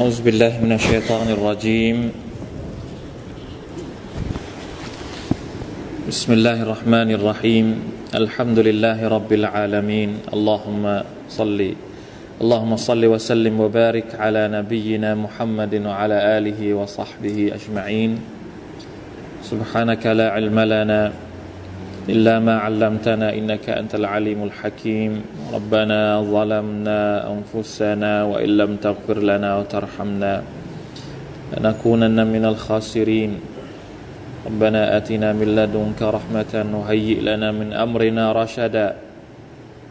[0.00, 1.98] أعوذ بالله من الشيطان الرجيم.
[6.08, 7.66] بسم الله الرحمن الرحيم.
[8.08, 10.32] الحمد لله رب العالمين.
[10.32, 10.84] اللهم
[11.28, 11.60] صل
[12.40, 18.10] اللهم صل وسلم وبارك على نبينا محمد وعلى آله وصحبه أجمعين.
[19.44, 21.12] سبحانك لا علم لنا
[22.08, 25.12] إلا ما علمتنا إنك أنت العليم الحكيم.
[25.52, 30.42] ربنا ظلمنا أنفسنا وإن لم تغفر لنا وترحمنا
[31.56, 33.32] لنكونن من الخاسرين.
[34.46, 38.96] ربنا آتنا من لدنك رحمة وهيئ لنا من أمرنا رشدا.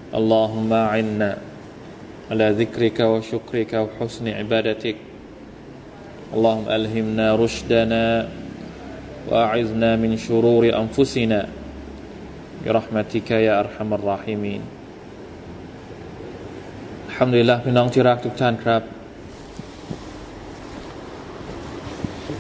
[0.09, 1.37] اللهم أعنا
[2.31, 4.97] على ذكرك وشكرك وحسن عبادتك.
[6.33, 8.05] اللهم ألهمنا رشدنا
[9.29, 11.58] وأعذنا من شرور أنفسنا.
[12.64, 14.60] برحمتك يا أرحم الراحمين
[17.08, 18.82] الحمد لله พี่น้องที่รักทุกท่านครับ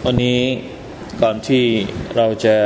[0.04, 0.40] วันนี้
[1.22, 1.64] ก่อนที่
[2.16, 2.56] เราจะ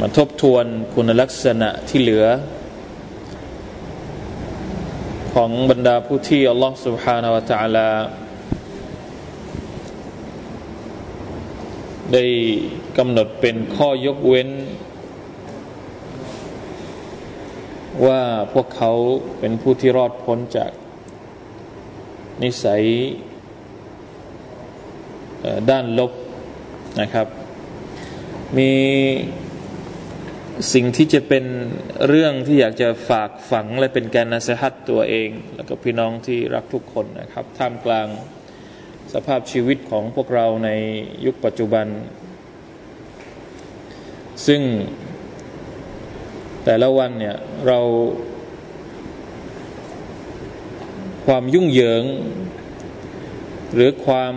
[0.00, 2.26] มาทบทวนคุณลักษณะที่เหลือ
[5.34, 7.88] ของบรรดาผู้ที่อัลลอฮฺ سبحانه และ تعالى
[12.13, 12.23] ได้
[12.97, 14.49] กำหนดเป็นข้อยกเว้น
[18.05, 18.21] ว่า
[18.53, 18.91] พวกเขา
[19.39, 20.71] เป็นผู้ที่รอดพ้นจาก
[22.43, 22.83] นิสัย
[25.69, 26.11] ด้านลบ
[27.01, 27.27] นะครับ
[28.57, 28.71] มี
[30.73, 31.45] สิ่งที่จะเป็น
[32.07, 38.07] เรื่องที่อยากจะฝากฝังและเป็นการนัสฮัตตัวเอง แล้วก็พี่น้องที่รักทุกคนนะครับ ท่ามกลาง
[39.13, 40.69] สภาพชีวิตของพวกเราใน
[41.25, 41.87] ยุคปัจจุบัน
[44.47, 44.61] ซึ่ง
[46.65, 47.35] แต่ละวันเนี่ย
[47.67, 47.79] เรา
[51.25, 52.03] ความยุ่งเหยิง
[53.73, 54.35] หรือความ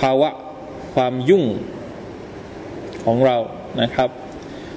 [0.00, 0.30] ภาวะ
[0.94, 1.44] ความยุ่ง
[3.04, 3.36] ของเรา
[3.82, 4.08] นะครับ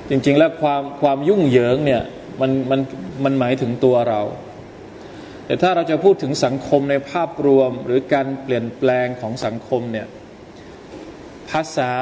[0.09, 2.01] จริงๆแล้วความความยุ่งเหยิงเนี่ย
[2.41, 2.79] มันมัน
[3.23, 4.21] มันหมายถึงตัวเรา
[5.46, 10.06] แต่ถ้าเราจะพูดถึงสังคมในภาพรวมหรือการเปลี่ยนแปลงของสังคมเนี่ย
[11.50, 11.92] ภาษา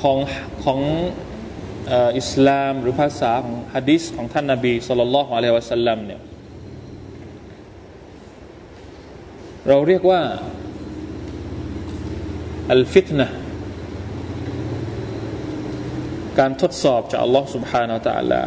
[0.00, 0.18] ของ
[0.64, 0.80] ของ
[2.18, 6.20] อิสลามหรือภาษาของฮะดิษของท่านนาบีสุลต่านละฮ์อะลัยวะสัลลัมเนี่ย
[9.68, 10.20] เราเรียกว่า
[12.72, 13.28] อัลฟิตนะ
[16.38, 18.42] การทดสอบจากอัลลอฮ์ سبحانه และ تعالى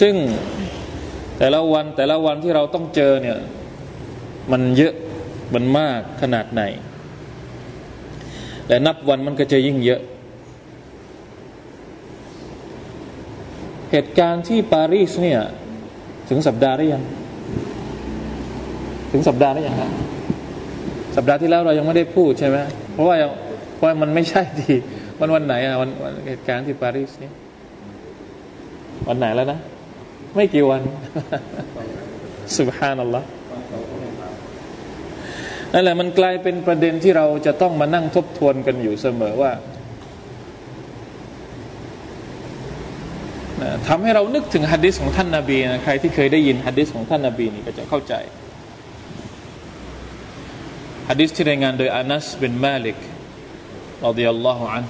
[0.00, 0.14] ซึ่ง
[1.43, 3.37] แต่ละวันแต่ละวันที่เราต้องเจอเนี่ย
[4.51, 4.93] มันเยอะ
[5.53, 6.63] มันมากขนาดไหน
[8.67, 10.01] และนับวันมันก็จะยิ่งเยอะ
[13.91, 15.39] เหตุการณ์ที่ปารีสเนี่ย
[16.29, 17.03] ถึงสัปดาห์หรือยัง
[19.11, 19.91] ถึงสัปดาห์หรือยังครับ
[21.15, 22.57] สัปดาห์ที่แล้วเรายังไม่ได้พูดใช่ไหม
[22.93, 23.15] เพราะว่า
[23.75, 24.73] เพราะมันไม่ใช่ดี
[25.19, 25.89] วันวันไหนอะวัน
[26.27, 27.33] เหตุการณ์ที่ปารีสเนี่ย
[29.09, 29.59] วันไหนแล้วนะ
[30.35, 30.81] ไม่กี่วัน
[32.57, 33.27] สุบฮานัลลอฮ์
[35.73, 39.51] นั่นแหละมันกลายเป็นประเด็นที่เราจะต้องมานั่งทบทวนกันอยู่เสมอว่า
[43.87, 48.13] ทำให้เรานึกถึงฮะดิษของท่านนาบีนะใครที่เคยได้ยินฮะดิษของท่านนาบีนี่ก็จะเข้าใจ
[51.09, 52.97] ฮะดิษที่รายงานโดยอานัสเป็นมาลิก
[54.05, 54.85] รดิยัลลอฮุอัน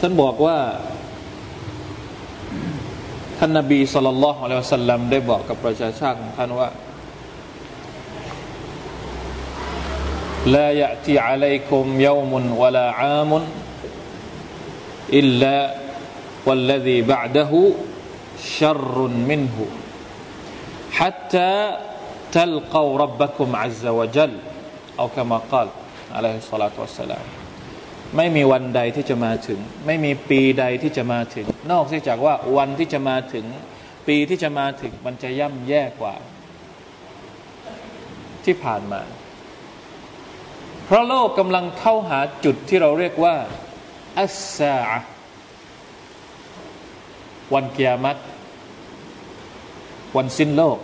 [0.00, 0.56] ท่านบอกว่า
[3.37, 6.69] ท่านนบีสุลต่านละฮ์อัลลอฮฺสัลลัมได้บอกกับประชาชาติของท่านว่า
[10.45, 13.31] لا يأتي عليكم يوم ولا عام
[15.13, 15.75] إلا
[16.45, 17.51] والذي بعده
[18.57, 18.97] شر
[19.29, 19.57] منه
[20.91, 21.77] حتى
[22.31, 24.33] تلقوا ربكم عز وجل
[24.99, 25.67] أو كما قال
[26.15, 27.25] عليه الصلاة والسلام
[28.16, 33.44] ไม่มีวันใดที่จะมาถึง ไม่มีปีใดที่จะมาถึง นอกจากว่าวันที่จะมาถึง
[34.08, 36.14] ปีที่จะมาถึงมันจะย่ำแย่กว่า
[38.44, 39.00] ที่ผ่านมา
[40.84, 43.34] เพราะโลกกำลังเข้าหาจุดที่เราเรียกว่า
[44.18, 44.76] อัสซา
[47.54, 48.20] วันกียรติ
[50.16, 50.78] วันสิ้นโลก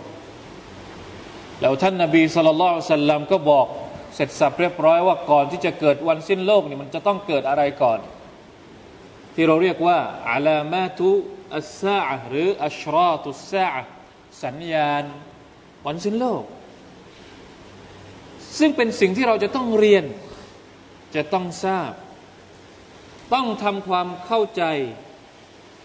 [1.61, 3.67] แล้วท่านนาบีสุลต่านก็บอก
[4.15, 7.99] เสร็จสับเรียบร้อยว่าก่อนที่จะเกิดวันสิ้นโลกนี่มันจะต้องเกิดอะไรก่อน
[9.33, 9.97] ที่เราเรียกว่า
[10.29, 11.09] อาลามาตุ
[11.55, 11.99] อัสซา
[12.29, 13.67] หรืออัชราตุสซา
[14.43, 15.03] สัญญาณ
[15.85, 16.43] วันสิ้นโลก
[18.57, 20.05] ซึ่งเป็นสิ่งที่เราจะต้องเรียน
[21.15, 21.91] จะต้องทราบ
[23.33, 24.63] ต้องทำความเข้าใจ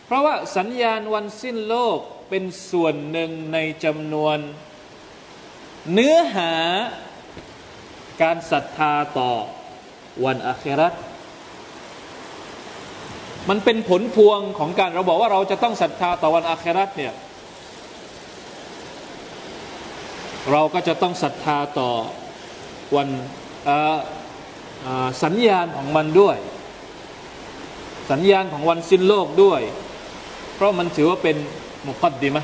[0.04, 1.98] เพราะว่าสัญญาณวันสิ้นโลก
[2.28, 4.38] เป็นส่วนหนึ่งในจำนวน
[5.92, 6.52] เนื้อหา
[8.22, 9.30] การศรัทธาต่อ
[10.24, 10.94] วันอาคราต
[13.48, 17.12] มันเป็นผลพวงของการเราบอกว่าเราจะต้องศรัทธาต่อวันอาคราตเนี่ย
[20.50, 21.90] เราก็จะต้องศรัทธาต่อ
[22.96, 23.08] วัน
[25.22, 26.36] สัญญาณของมันด้วย
[28.10, 29.60] สัญญาณของวันสิ้นโลกด้วย
[30.54, 31.36] เพราะมันถือว่าเป็น
[31.86, 32.38] มุกัดดีไหม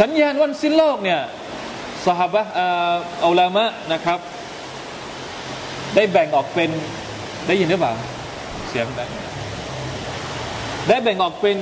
[0.00, 1.20] สัญญาณวันสิ้นโลกเนี่ย
[2.06, 2.42] สหบะ
[3.24, 4.20] อัลามะนะครับ
[5.94, 6.70] ได้แบ่งออกเป็น
[7.46, 7.92] ได้ยินหรือเปล่า
[8.68, 9.04] เสียงได้
[10.88, 11.56] ได้แบ่งออกเป็น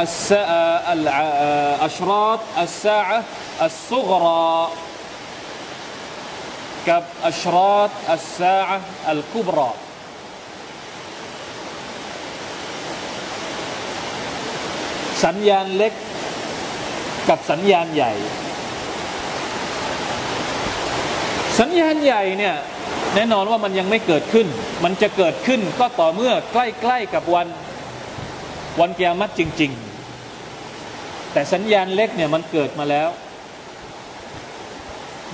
[0.00, 0.30] อัส
[1.84, 3.18] อัชราตอัสซาอะ
[3.64, 4.56] อัสซุกรา
[6.88, 8.78] กับอัชราตอัสซาอะ
[9.10, 9.70] อัลกุบรา
[15.24, 15.94] สัญญาณเล็ก
[17.28, 18.12] กับสัญญาณใหญ่
[21.60, 22.54] สัญญาณใหญ่เนี่ย
[23.14, 24.46] แน่นอนว่ามันยังไม่เกิดขึ้น
[24.84, 27.46] มันจะเกิดขึ้นก็ต่อเมื่อใกล้ๆกับวัน
[28.80, 29.72] วันเกียรติจริง
[30.56, 33.08] ๆ แต่สัญญาณเล็กเนี่ยมันเกิดมาแล้ว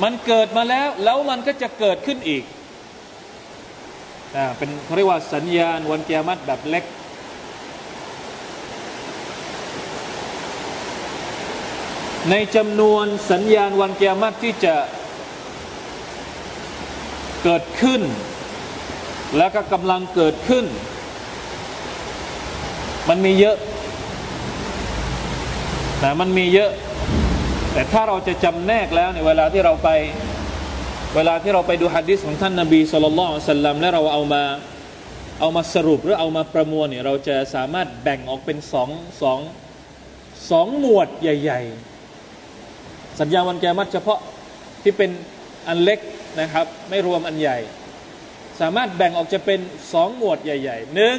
[0.02, 2.44] มันเกิดมาแล้วแล้วมันก็จะเกิดขึ้นอีก
[4.36, 6.84] อ่าเป็นเขาเรียกว่าสัญญาณวันเกียรติแบบเล็ก
[12.30, 14.74] ในจำนวนสัญญาณวันเกียรติที่จะ
[17.44, 18.02] เกิดขึ้น
[19.36, 20.64] แล้วก็กำลังเกิดขึ้น
[23.08, 23.56] มันมีเยอะ
[26.02, 26.70] นะมันมีเยอะ
[27.72, 29.88] แต่ถ้าเราจะจำแนกแล้วในเวลาที่เราไป
[31.14, 34.42] เวลาที่เราไปดูฮะดิษของท่านนาบีสุลต่านสัลลัมและเราเอามา
[35.40, 38.88] เอามาสรุปหรือเอามาประมวลเนี่ยเราจะสามารถแบ่งออกเป็นสอง
[39.22, 39.38] สอง
[40.50, 41.91] สองหมวดใหญ่ ๆ
[43.24, 44.20] สัญญาวันแกมัดเฉพาะ
[44.82, 45.10] ที่เป็น
[45.68, 46.00] อันเล็ก
[46.40, 47.58] นะครับ ไม่รวมอันใหญ่
[48.60, 49.60] สามารถแบ่งออกจะเป็น
[49.92, 51.18] สองหมวดใหญ่ๆหนึ่ง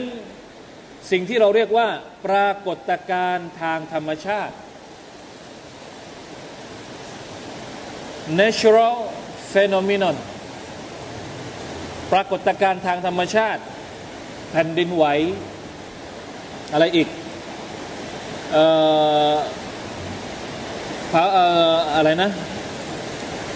[1.11, 1.87] สิ่งที่เราเรียกว่า
[2.25, 4.55] ปรากฏการณ์ทางธรรมชาติ
[8.39, 8.95] natural
[9.51, 10.15] phenomenon
[12.11, 13.61] ปรากฏการณ์ทางธรรมชาติ
[14.51, 15.05] แผ่นดินไหว
[16.71, 17.07] อะไรอีก
[18.55, 18.57] อ
[19.33, 19.35] อ
[21.12, 21.24] ภา
[21.96, 22.30] อะไรนะ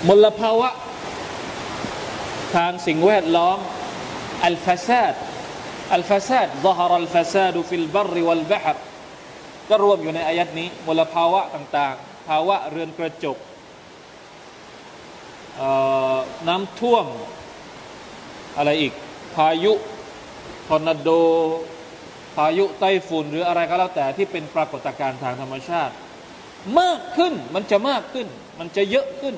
[0.08, 0.68] มลภาวะ
[2.54, 3.58] ทางสิ่งแวดล้อม
[4.44, 5.14] อัลฟาซาด
[5.94, 8.76] อัลฟาซาด ظهر الفساد في البر والبحر
[9.68, 13.36] ก็รวมอยู่ในอายัดนี้มลภาวะต่างๆ ภาวะเรือนกระจก
[16.48, 17.06] น้ำท่วม
[18.56, 18.92] อะไรอีก
[19.34, 19.72] พายุ
[20.68, 21.10] ทอร์นาโด
[22.36, 25.94] พายุไต้ฝุ่นหรืออะไรก็แล้วแต่ที่เป็นปรากฏการณ์ทางธรรมชาติ
[26.81, 28.27] มากขึ้น มันจะมากขึ้น
[28.59, 29.35] มันจะเยอะขึ้น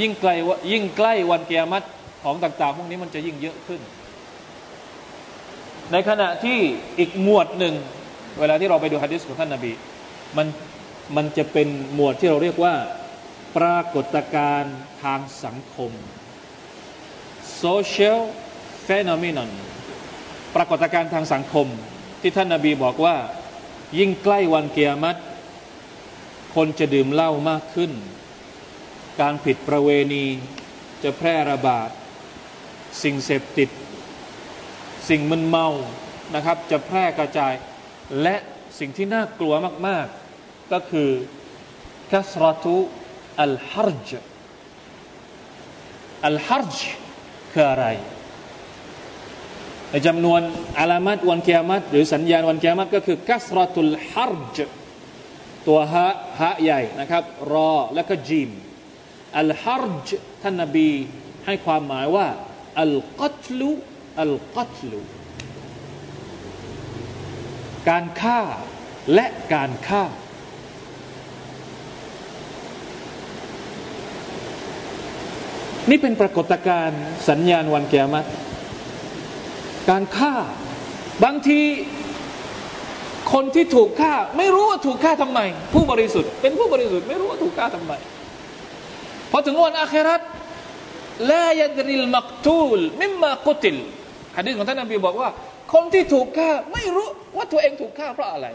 [0.00, 0.30] ยิ่งไกล
[0.72, 1.86] ยิ่งใกล้วันเกียรติ
[2.22, 3.80] ของต่าง ๆ พวกนี้มันจะยิ่งเยอะขึ้น
[5.92, 6.58] ในขณะที่
[6.98, 7.74] อีกหมวดหนึ่ง
[8.38, 9.72] เวลาที่เราไปดูฮะดิษของท่านนาบี
[10.36, 10.46] มัน
[11.16, 12.74] มันจะเป็นหมวดที่เราเรียกว่า
[13.56, 15.92] ปรากฏการณ์ทางสังคม
[17.62, 18.20] social
[18.86, 19.50] phenomenon
[20.56, 21.66] ปรากฏการณ์ทางสังคม
[22.20, 23.16] ที่ท่านนาบีบอกว่า
[23.98, 25.18] ยิ่งใกล้วันเกียรติ
[26.54, 27.92] คนจะดื่มเหล้ามากขึ้น
[29.20, 30.24] การผิดประเวณี
[31.02, 31.88] จะแพร่ระบาด
[33.02, 33.70] สิ่งเสพติด
[35.08, 35.68] สิ่งมึนเมา
[36.34, 37.54] นะครับ จะแพร่กระจาย
[38.22, 38.36] และ
[38.78, 39.54] สิ่งที่น่ากลัว
[39.86, 40.06] มาก
[40.38, 41.08] ๆ ก็คือ
[42.10, 42.76] คัสรตุ
[43.42, 44.10] อัลฮารจ
[46.26, 46.76] อัลฮารจ
[47.52, 47.86] คืออะไร
[49.90, 50.40] ในจำนวน
[50.78, 54.58] อาลามัดวันเกียรติหรือสัญญาณวันเกียรติก็คือกัสรตุลฮารจ
[55.68, 56.06] ตัวฮะ
[56.40, 58.50] ฮะใหญ่นะครับ รอแล้วก็จีม
[59.38, 60.08] อัลฮารจ
[60.42, 60.88] ท่านนบี
[61.46, 62.26] ให้ความหมายว่า
[62.80, 63.70] อัลกัตลุ
[64.20, 65.00] อัลกัตลุ
[67.88, 68.40] การฆ่า
[69.14, 70.04] และการฆ่า
[75.90, 78.26] นี่เป็นปรากฏการณ์สัญญาณวันเกียรติ
[79.90, 80.34] การฆ่า
[81.24, 81.60] บางที
[83.32, 85.40] คนที่ถูกฆ่า ไม่รู้ว่าถูกฆ่าทำไม
[85.74, 87.92] ผู้บริสุทธิ์เป็นผู้บริสุทธิ์ไม่รู้ว่าถูกฆ่าทำไม
[89.30, 90.20] พอถึงวันอาคราต
[91.32, 93.76] ลายดริลมักตูลมิมมากุติล
[94.36, 95.28] ฮะดีษของท่านนบีบอกว่า
[95.72, 98.46] คนที่ถูกฆ่าไม่รู้ว่าตัวเองถูกฆ่าเพราะอะไร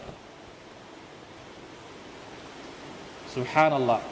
[3.35, 4.03] สุฮานัลลอฮ์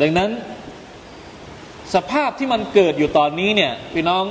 [0.00, 0.30] ดังนั้น
[1.94, 4.24] สภาพที่มันเกิดอยู่ตอนนี้เนี่ย พี่น้อง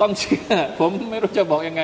[0.00, 1.82] ต้องเชื่อ ผมไม่รู้จะบอกยังไง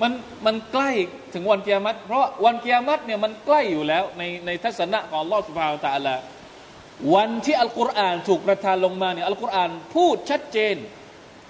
[0.00, 0.12] มัน
[0.46, 0.90] มันใกล้
[1.34, 6.16] ถึงวันกิยามัตเพราะวันกิยามัตเนี่ยมันใกล้อยู่แล้วในในทัศนะของลอสุภาตาละ
[7.14, 10.76] วันที่อัลกุรอานถูกประทานลงมาเนี่ยอัลกุรอานพูดชัดเจน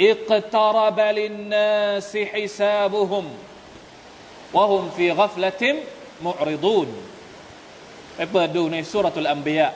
[0.07, 3.27] اقترب للناس حسابهم
[4.57, 6.89] وهم في غفلة معرضون
[8.17, 9.69] ไปเปิดดูในสุรทูลอัมบียะ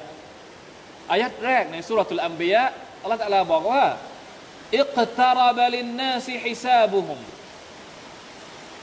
[1.13, 2.63] อายัดแรกในสุรทูลอัมบียะ
[3.03, 3.85] อัลลอฮฺตะลาบอกว่า
[4.79, 7.19] اقترب للناس حسابهم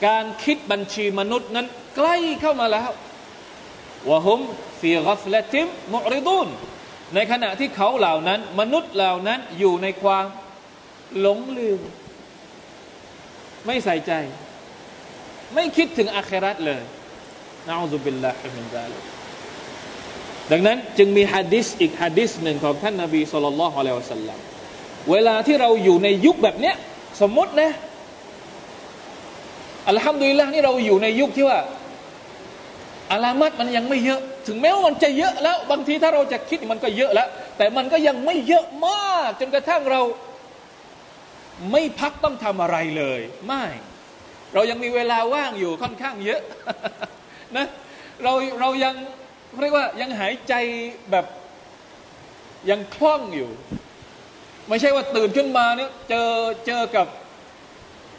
[0.07, 2.89] การคิดบัญชีมนุษย์นั้นใกล้เข้ามาแล้ว
[4.09, 4.39] وهم
[4.81, 6.47] في غفلة معرضون
[7.15, 10.25] ในขณะที่เขาเหล่านั้น มนุษย์เหล่านั้นอยู่ในความ
[11.19, 11.79] หลงลืม
[13.65, 14.11] ไม่ใส่ใจ
[15.53, 16.81] ไม่คิดถึงآخرة เลย
[17.67, 18.97] نعوذ بالله من ذلك
[20.51, 24.39] ดังนั้นจึงมีฮะดิษอีกฮะดิษหนึ่งของท่านนาบีصلى الله عليه وسلم
[25.11, 26.75] เวลาที่เราอยู่ในยุคแบบเนี้ย
[27.21, 27.71] สมมตินะ
[29.89, 31.59] อัลฮัมดุลิลละนี่เราอยู่ในยุคที่ว่า
[33.11, 40.01] อาลามัดมันยังไม่เยอะ ถึงแม้ว่ามันจะเยอะแล้ว บางทีถ้าเราจะคิดมันก็เยอะแล้ว แต่มันก็ยังไม่เยอะมาก จนกระทั่งเรา
[41.71, 43.65] ไม่พักต้องทำอะไรเลย ไม่
[44.53, 46.41] เรายังมีเวลาว่างอยู่ค่อนข้างเยอะ
[47.57, 47.67] นะ
[48.23, 48.95] เราเรายัง
[49.59, 50.53] เรียกว่ายังหายใจ
[51.11, 51.25] แบบ
[52.69, 53.49] ยังคล่องอยู่
[54.69, 56.29] ไม่ใช่ว่าตื่นขึ้นมาเนี่ยเจอ
[56.67, 57.07] เจอกับ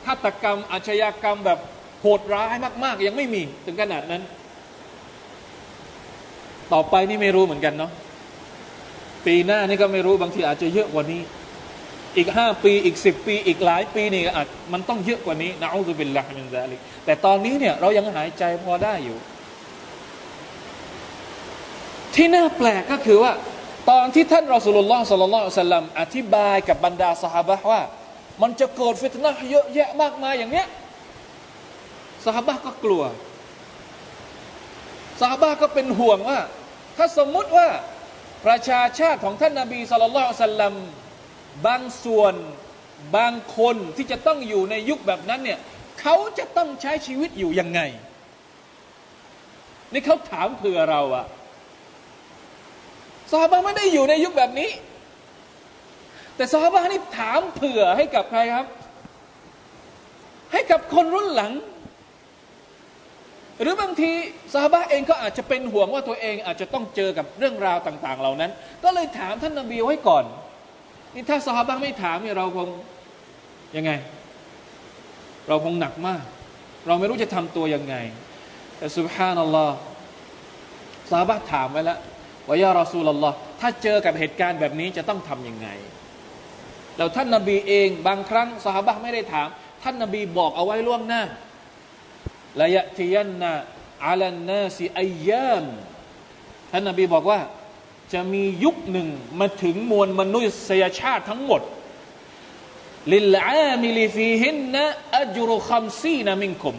[0.06, 1.58] ฆาตกรรม อาชญากรรมแบบ
[2.00, 4.22] โหดร้ายมาก ๆ ยังไม่มีถึงขนาดนั้น
[6.72, 7.90] ต่อไปนี่ไม่รู้เหมือนกันเนาะ
[9.26, 11.22] ปีหน้านี่ก็ไม่รู้บางทีอาจจะเยอะกว่านี้
[12.16, 19.18] อีกห้าปีอีกสิบปี อีกหลายปีนี่อาจมันต้องเยอะกว่านี้นะอัลลอฮฺเป็นละมินซาลิกแต่ตอนนี้เนี่ยเรายังหายใจพอได้อยู่
[22.14, 23.32] ที่น่าแปลกก็คือว่า
[23.90, 27.80] ตอนที่ท่านรอสุลลอฮ์สัลลัลลอฮุสัลลัมอธิบายกับบรรดาสหายว่า
[28.42, 30.66] มันจะเกิดฟิตนะเยอะแยะมากมายอย่างเนี้ย
[32.24, 33.02] สหายก็กลัว
[35.20, 36.40] สหายก็เป็นห่วงว่า
[36.96, 37.68] ถ้าสมมุติว่า
[38.46, 40.74] ประชาชาติของท่านนาบีสุลต่านสัลลัม
[41.66, 42.34] บางส่วน
[43.16, 45.58] บางคนที่จะต้องอยู่ในยุคแบบนั้นเนี่ย
[46.00, 47.80] เขาจะต้องใช้ชีวิตอยู่ยังไง
[49.92, 51.26] นี่เขาถามเผื่อเราอะ
[53.30, 54.70] สาบาไม่ได้อยู่ในยุคแบบนี้
[56.36, 58.66] แต่สาบานี่ถามเผื่อให้กับใครครับ
[60.52, 61.52] ให้กับคนรุ่นหลัง
[63.60, 64.12] หรือบางที
[64.54, 68.50] สาบาเองก็อาจจะเป็นห่วงว่าตัวเองอาจจะต้องเจอกับเรื่องราวต่าง ๆ เหล่านั้น
[68.84, 70.24] ก็เลยถามท่านนบีไว้ก่อน
[71.14, 72.68] นี่ถ้าสาบาไม่ถามเนี่ยเราคง
[73.76, 73.92] ยังไง
[75.48, 76.22] เราคงหนักมาก
[76.86, 77.94] เราไม่รู้จะทำตัวยังไง
[78.78, 79.76] แต่สุบฮานัลลอฮ์
[81.10, 81.98] สาบาถามไว้แล้ว
[82.48, 85.68] ว่ายารอซูลลอฮ์ถ้าเจอกับเหตุการณ์แบบนี้จะต้องทำยังไง
[86.96, 89.48] แล้วท่านนาบีเองบางครั้งสหบะไม่ได้ถาม
[89.82, 91.22] ท่านนาบีบอกเอาไว้ล่วงหน้า
[92.60, 93.52] ละยะทียันนา
[94.06, 95.64] อัลันนาซีอายาม
[96.70, 97.40] ท่านนาบีบอกว่า
[98.12, 99.08] จะมียุคหนึ่ง
[99.40, 101.62] มาถึงมวลมนุษยชาติทั้งหมด
[103.12, 106.76] للعامل فيهن أجر خمسين منكم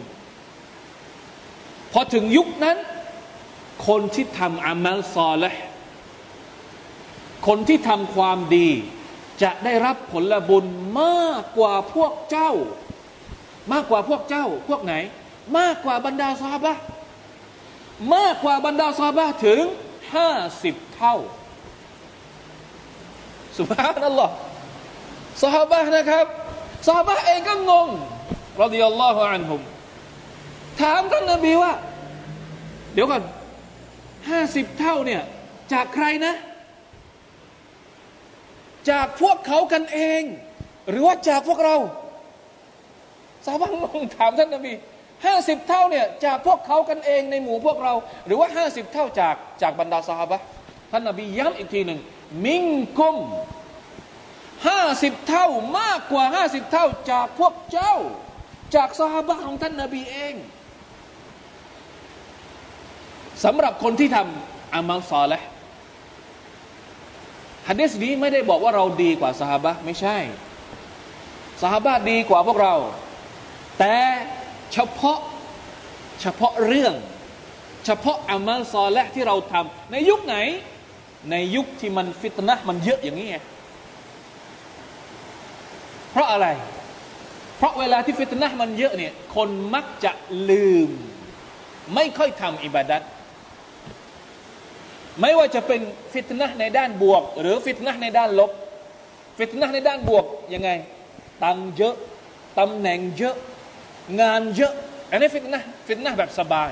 [1.92, 2.78] พอถึงยุคนั้น
[3.88, 5.50] คนที่ทำعمل صالح
[7.46, 8.68] คนที่ทำความดี
[9.42, 10.64] จะได้รับผลบุญ
[11.02, 12.50] มากกว่าพวกเจ้า
[13.72, 14.94] มากกว่าพวกเจ้า พวกไหน
[15.58, 16.76] มากกว่าบรรดา صحابة
[18.14, 19.62] มากกว่าบรรดา صحابةถึง
[20.14, 20.30] ห้า
[20.62, 21.16] สิบเท่า
[23.56, 24.30] สุภาพนั่นหรอ
[25.42, 26.26] ซาบะนะครับ
[26.88, 27.88] ซาบะเองก็งง
[28.62, 29.60] รดิยัลลอฮุอันฮุม
[30.80, 31.72] ถามท่านนบีว่า
[32.94, 33.22] เดี๋ยวก่อน
[34.28, 35.22] ห้าสิบเท่าเนี่ย
[35.72, 36.34] จากใครนะ
[38.90, 40.22] จากพวกเขากันเอง
[40.90, 41.76] หรือว่าจากพวกเรา
[43.44, 44.72] สาบังงงถามท่านนบี
[45.26, 47.92] ห้าสิบเท่าเนี่ยจากพวกเขากันเองในหมู่พวกเรา
[48.26, 50.32] หรือว่าห้าสิบเท่าจากจากบรรดาสหาย
[50.90, 52.00] ท่านนบีย้ำอีกทีหนึ่ง
[52.44, 52.64] มิง
[52.98, 53.16] กุม
[54.66, 55.46] ห้าสิบเท่า
[55.78, 57.94] มากกว่าห้าสิบเท่าจากพวกเจ้า
[58.74, 60.34] จากสหายของท่านนบีเอง
[63.44, 65.40] สำหรับคนที่ทำอามัลซอละ
[67.68, 70.16] ฮะดิษนี้ไม่ได้บอกว่าเราดีกว่าสหบะไม่ใช่
[71.62, 72.74] สหบะดีกว่าพวกเรา
[73.78, 73.96] แต่
[74.72, 75.18] เฉพาะ
[76.20, 76.94] เฉพาะเรื่อง
[77.86, 80.36] เฉพาะอามัลซอละที่เราทำในยุคไหน
[81.30, 83.36] ในยุคที่มันฟิตนะมันเยอะอย่างนี้ไง
[86.10, 86.46] เพราะอะไร
[87.56, 90.12] เพราะเวลาที่ฟิตนะมันเยอะเนี่ยคนมักจะ
[90.50, 90.88] ลืม
[91.94, 93.02] ไม่ค่อยทำอิบาดัต
[95.21, 95.81] ไม่ว่าจะเป็น
[96.13, 98.51] ฟิตนะในด้านบวก หรือฟิตนะในด้านลบ
[99.37, 100.69] ฟิตนะในด้านบวกยังไง
[101.43, 101.95] ตังเยอะ
[102.59, 103.35] ตำแหน่งเยอะ
[104.21, 104.73] งานเยอะ
[105.09, 106.71] อันนี้ฟิตนะฟิตนะแบบสบาย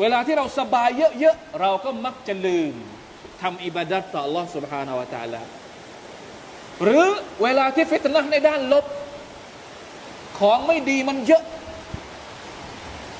[0.00, 2.74] เวลาที่เราสบายเยอะๆเราก็มักจะลืม
[3.42, 5.42] ทำอิบาดัตต่อ Allah سبحانه และ تعالى
[6.82, 7.06] หรือ
[7.42, 8.84] เวลาที่ฟิตนะในด้านลบ
[10.38, 11.42] ของไม่ดีมันเยอะ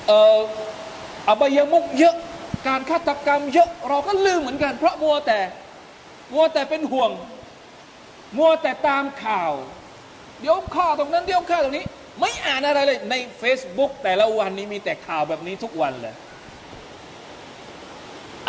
[0.07, 0.39] เอ่อ
[1.29, 2.15] อบายมุกเยอะ
[2.68, 5.40] การฆาตกรรมเยอะเราก็ลืมเหมือนกัน เพราะมัวแต่
[6.32, 7.10] มัวแต่เป็นห่วง
[8.38, 9.52] มัวแต่ตามข่าว
[10.40, 11.84] เดี๋ยวข่าวตรงนั้นเดี๋ยวข่าวตรงนี้
[12.20, 16.14] ไม่อ่านอะไรเลยใน Facebook แต่ละวันนี้มีแต่ข่าวแบบนี้ทุกวันเลย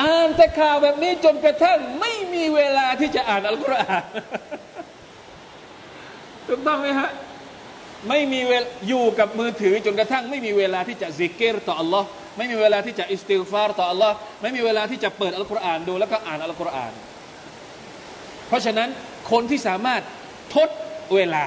[0.01, 4.03] อ่านแต่ข่าวแบบนี้จนกระทั่งไม่มีเวลาที่จะอ่านอัลกุรอาน
[6.47, 7.09] ถูกต้องไหมฮะ
[8.09, 12.03] ไม่มีเวลอยู่กับมือถือจนกระทั่งไม่มีเวลาที่จะซิกเกตต่อ Allah
[12.37, 16.93] ไม่มีเวลาที่จะอิสติฟารต่อ Allah ไม่มีเวลาที่จะเปิดอัลกุรอานดูแล้วก็อ่านอัลกุรอาน
[18.47, 18.89] เพราะฉะนั้น
[19.31, 20.01] คนที่สามารถ
[20.55, 20.69] ทด
[21.13, 21.45] เวลา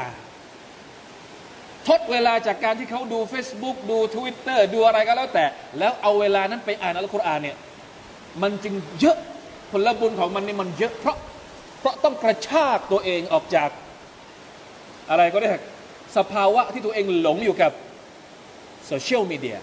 [1.88, 5.44] ทดเวลาจากการที่เขาดู Facebook ดู Twitter ดูอะไรก็แล้วแต่
[5.78, 7.56] แล้วเอาเวลานั้นไปอ่านอัลกุรอานเนี่ย
[8.42, 9.16] มันจึงเยอะ
[9.70, 11.16] ผลบุญของมันนี่มันเยอะเพราะ
[11.80, 13.68] เพราะต้องกระชากตัวเองออกจาก
[15.10, 15.48] อะไรก็ได้
[16.16, 17.72] สภาวะที่ตัวเองหลงอยู่กับ
[18.86, 19.58] โซเชียลมีเดีย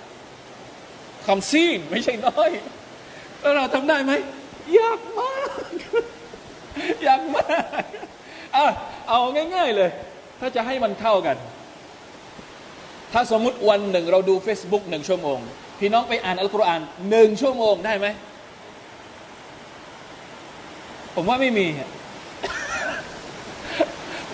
[1.30, 2.52] คำซีนไม่ใช่น้อย
[3.40, 4.14] แล้วเราทำได้ไหม
[4.80, 5.60] ยากมาก
[7.08, 7.84] ยากมาก
[8.56, 8.66] อะ
[9.10, 9.20] เอา
[9.56, 9.90] ง่าย ๆเลย
[10.40, 11.38] ถ้าจะให้มันเท่ากัน
[13.14, 15.40] ถ้าสมมุติวันหนึ่ง เราดู Facebook หนึ่งชั่วโมง
[15.80, 18.08] พี่น้องไปอ่านอัลกุรอานหนึ่งชั่วโมงได้ไหม
[21.16, 21.68] ผมว่าไม่มี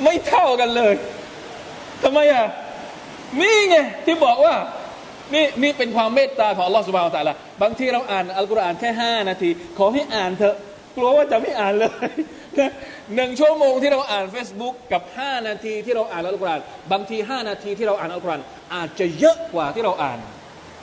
[0.03, 0.93] ไม่เท่ากันเลย
[2.03, 2.45] ทำไมอะ
[3.41, 4.55] นี่ไงที่บอกว่า
[5.34, 10.56] นี่นี่เป็นความเมตตาของอัลลอฮฺสุบฮานตะละบางทีเราอ่านอัลกุรอานแค่ห้านาที ขอให้อ่านเถอะ
[10.96, 11.90] กลัวว่าจะไม่อ่านเลย
[13.14, 16.60] หนึ่งชั่วโมงที่เราอ่าน Facebook กับห้านาทีที่เราอ่านอัลกุรอาน
[16.92, 18.42] บางทีห้านาทีที่เราอ่านอัลกุรอาน
[18.74, 20.18] อาจจะเยอะกว่าที่เราอ่าน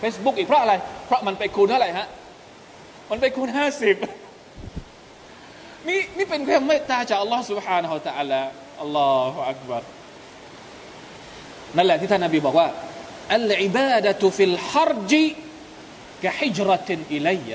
[0.01, 0.73] Facebook อีกเพราะอะไร
[1.05, 2.07] เพราะมันไปคูณเท่าไหร่ฮะ
[3.11, 3.95] มันไปคูณห้าสิบ
[5.87, 8.41] นี่นี่เป็นความเมตตาจากอัลลอฮฺ سبحانه และ تعالى
[8.81, 9.83] อัลลอฮฺอักบัร
[11.77, 12.67] นั่นแหละที่ท่านนบีบอกว่า
[13.34, 15.28] อัลอิบาดะตุฟิลฮารจิ
[16.22, 17.50] กะฮิจรตินอิลัย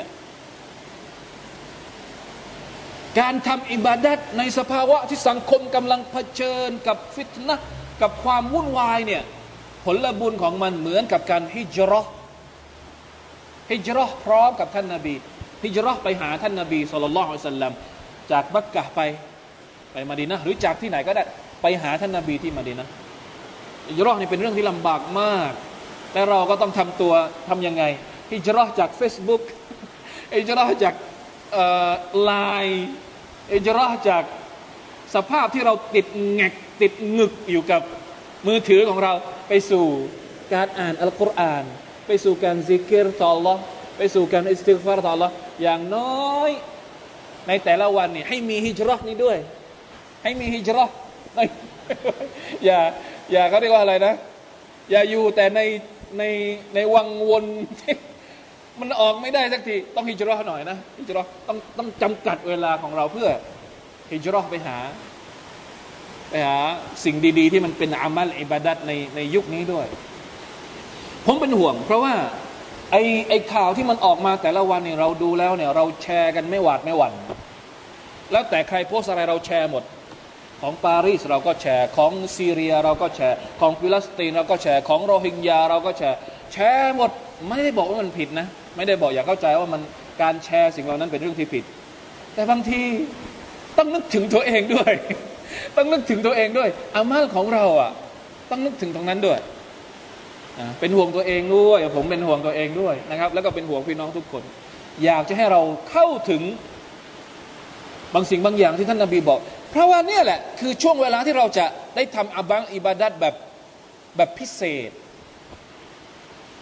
[3.19, 7.55] การทำอิบาดัตในสภาวะที่สังคมกำลังเผชิญกับฟิตนะ
[8.01, 9.23] กับความวุ่นวายเนี่ย
[9.85, 12.01] ผลบุญของมันเหมือนกับการฮิจรอ
[13.71, 15.15] ฮิจรอพร้อมกับท่านนาบี
[15.63, 17.73] ฮิจรอไปหาท่านนาบีสุลต่านละฮ์สัลลัม
[18.31, 19.01] จากมักกะไป
[19.91, 21.23] ไปมาดีนะหรือจากที่ไหนก็ได้
[21.61, 22.87] ไปหาท่านนาบีที่มาดีนะ
[23.89, 25.51] ฮิจรอนี่เป็นเรื่องที่ลำบากมาก
[26.11, 27.13] แต่เราก็ต้องทำตัว
[27.49, 27.83] ทำยังไง
[28.31, 29.43] ฮิจรอจาก Facebook
[30.37, 30.95] ฮิจรอจาก
[32.23, 32.31] ไล
[32.65, 32.87] น์
[33.53, 34.23] ฮิจรอจาก
[35.15, 37.81] สภาพที่เราติดแงกติดงึกอยู่กับ
[38.47, 39.13] มือถือของเรา
[39.47, 39.85] ไปสู่
[40.53, 41.63] การอ่านอัลกุรอาน
[42.07, 43.57] ไปสู่การซิกเกอร์ต่อ Allah
[43.97, 46.51] ไปสู่การอิสติกฟารต่อ Allah อย่างน้อย
[47.47, 49.37] ในแต่ละวันเนี่ยให้มีهجرة นี้ด้วย
[50.23, 50.91] ให้มีهجرة
[52.65, 52.79] อย่า
[53.31, 54.13] อย่าเขาเรียกว่าอะไรนะ
[54.91, 55.61] อย่าอยู่แต่ใน
[56.17, 56.23] ใน
[56.75, 57.45] ในวังวน
[58.79, 63.29] มันออกไม่ได้สักที ต้องهجرة หน่อยนะ هجرة ต้องต้องจำกัดเวลาของเราเพื่อ
[64.11, 64.77] هجرة ไปหา
[66.29, 66.57] ไปหา
[67.03, 69.87] สิ่งดี ๆ ที่มันเป็นعمل عبادةในในยุคนี้ด้วย
[71.25, 72.13] ผมเป็นห่วง เพราะว่า
[72.91, 72.97] ไอ
[73.29, 77.13] ไอข่าวที่มันออกมาแต่ละวันเนี่ยเราดูแล้วเนี่ย เราแชร์กันไม่หวาดไม่หวัน่น
[78.31, 79.83] แล้วแต่ใครโพสต์อะไรเราแชร์หมด
[80.61, 86.17] ของปารีสเราก็แชร์ของซีเรียเราก็แชร์ของฟิลิสตีนเราก็แชร์ของโรฮิงญาเราก็แชร์
[86.53, 87.11] แชร์หมด
[87.47, 89.81] ไม่ได้บอกว่ามันผิดนะ ไม่ได้บอกอย่าเข้าใจว่ามัน
[90.21, 91.63] การแชร์สิ่งเหล่านั้นเป็นเรื่องที่ผิด
[92.33, 92.81] แต่บางที
[93.77, 94.93] ต้องนึกถึงตัวเองด้วย
[95.75, 97.91] ต้องนึกถึงตัวเองด้วย อามัลของเราอะ
[98.49, 99.39] ต้องนึกถึงตรงนั้นด้วย
[100.79, 104.43] เป็นห่วงตัวเองด้วยผมเป็นห่วงตัวเองด้วยนะครับ แล้วก็เป็นห่วงพี่น้องทุกคน
[105.05, 106.41] อยากจะให้เราเข้าถึง
[108.13, 109.39] บางสิ่งบางอย่างที่ท่านนาบีบอก
[109.71, 113.35] เพราะว่าเนี่ยแหละคือช่วงเวลาที่เราจะได้ทำอับังอิบาดัตแบบ
[114.17, 114.91] แบบพิเศษ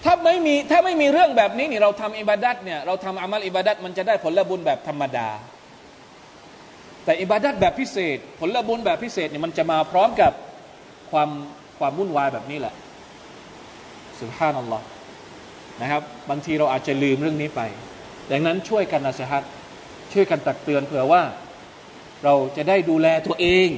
[0.04, 5.30] ถ้าไม่มีถ้าไม่มีเรื่องแบบนี้นี่เราทำอิบาดัตเนี่ยเราทำอามัลอิบาดัตมันจะได้ผลบุญแบบธรรมดา
[7.06, 10.32] แต่อิบาดัตแบบพิเศษ ผลบุญแบบพิเศษเนี่ยมันจะมาพร้อมกับ
[11.12, 11.30] ความ
[11.80, 12.74] ความวุ่นวายแบบนี้แหละ
[14.20, 14.86] สุภานัลลอฮ์
[15.82, 17.62] นะครับ บางทีเราอาจจะลืมเรื่องนี้ไป
[18.32, 19.44] ดังนั้นช่วยกันนะสฮัด
[20.14, 21.22] ช่วยกันตักเตือนเผื่อว่า
[22.25, 23.69] เราจะได้ดูแลตัวเอง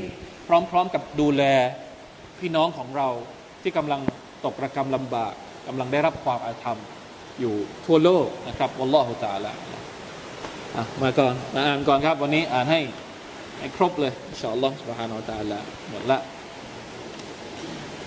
[0.48, 1.42] พร้อมๆกับดูแล
[2.38, 3.08] พี่น้องของเรา
[3.62, 4.00] ที่กำลัง
[4.44, 5.32] ตกระกรรมลำบาก
[5.66, 6.78] กำลังได้รับความอาธรรม
[7.40, 7.54] อยู่
[7.86, 9.52] ทั่วโลกนะครับวัลลอฮุตาละ
[11.02, 12.80] มาก่อนมาอ่านก่อนครับ วันนี้อ่านให้
[13.58, 15.58] ให้ครบเลยอินชาอัลลอฮฺ سبحانه และ تعالى
[15.90, 16.18] หมดละ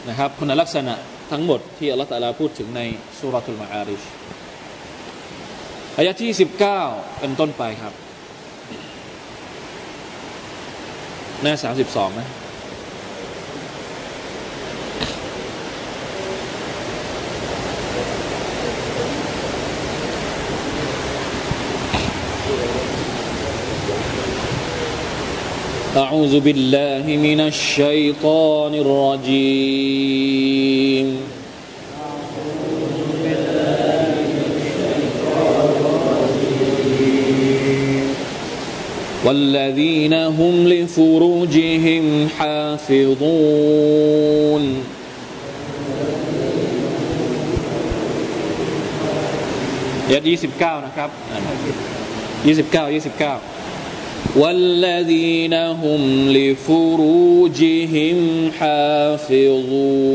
[0.09, 0.95] นะครับ คุณลักษณะ
[1.31, 2.81] ทั้งหมดที่อัลลอฮฺตะลาพูดถึงใน
[3.19, 4.03] สุรทูลมาอาริช
[5.97, 6.31] อายะที่
[6.75, 7.93] 19เป็นต้นไปครับ
[11.43, 12.27] หน้า32นะ
[25.97, 30.15] أعوذ بالله من الشيطان الرجيم
[39.25, 43.83] والذين هم لفروجهم حافظون
[50.09, 51.09] يا 29นะครับ
[52.45, 53.39] 29 29
[54.35, 56.01] والذين هم
[56.37, 58.17] لفروجهم
[58.59, 60.05] حافظون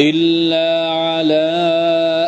[0.00, 1.48] إلا على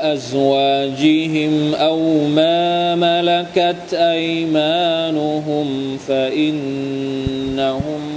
[0.03, 5.69] أزواجهم أو ما ملكت أيمانهم
[6.09, 7.21] فإنهم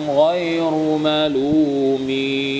[0.09, 2.52] غير ملومين.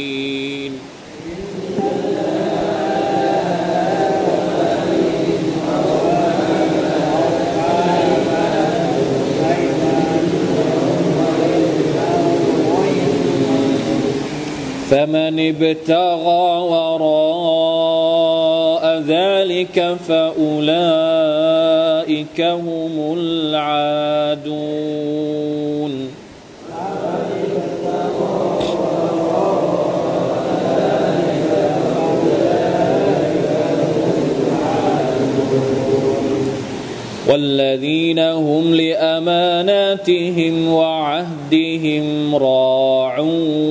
[14.94, 18.04] فمن ابتغى وراء
[19.08, 20.82] ذلك فأولئك
[22.42, 24.74] هم العادون.
[37.28, 43.63] والذين هم لأماناتهم وعهدهم راعون.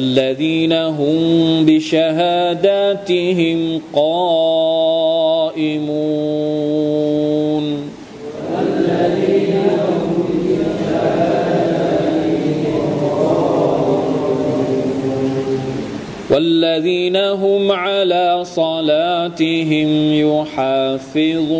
[0.00, 3.58] والذين هم بشهاداتهم
[3.92, 5.10] قائمون.
[16.30, 21.50] والذين هم على صلاتهم يحافظون.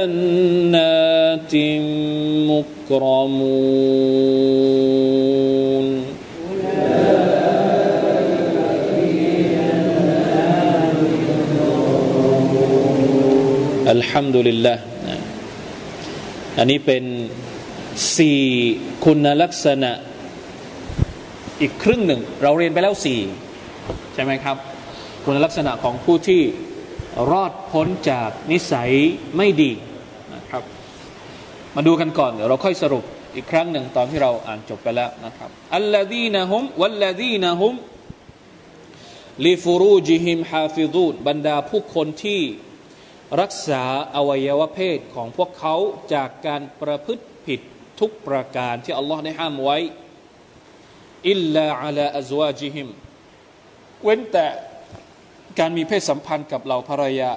[0.00, 1.54] جنات
[2.50, 4.06] مكرمون
[13.90, 14.74] อัลฮัมดุลิลละ
[16.58, 17.04] อันนี้เป็น
[18.16, 18.40] สี่
[19.04, 19.92] คุณลักษณะ
[21.60, 23.20] อีกครึ่งหนึ่ง เราเรียนไปแล้วสี่
[24.14, 24.56] ใช่ไหมครับ
[25.24, 26.42] คุณลักษณะของผู้ที่
[27.30, 28.90] รอดพ้นจากนิสัย
[29.36, 29.89] ไม่ดีนะครับ
[31.75, 33.03] มาดูกันก่อนเดี๋ยวเราค่อยสรุป
[33.35, 37.73] อีกครั้งหนึ่งตอนที่เราอ่านจบไปแล้วนะครับอัลลอฮีนะฮุมวัลลดีนะฮุม
[39.45, 42.41] ลิฟูรูจิฮิมฮาฟิดูนบรรดาผู้คนที่
[43.41, 43.83] รักษา
[44.15, 45.75] อวัยวะเพศของพวกเขา
[46.13, 47.59] จากการประพฤติผิด
[47.99, 49.77] ทุกประการที่อัลลอฮ์ได้ห้ามไว้
[51.29, 52.87] อิลลาอัลาอัจวาจิฮิม
[54.03, 54.47] เว้นแต่
[55.59, 57.31] การมีเพศสัมพันธ์กับเหล่าภรรยา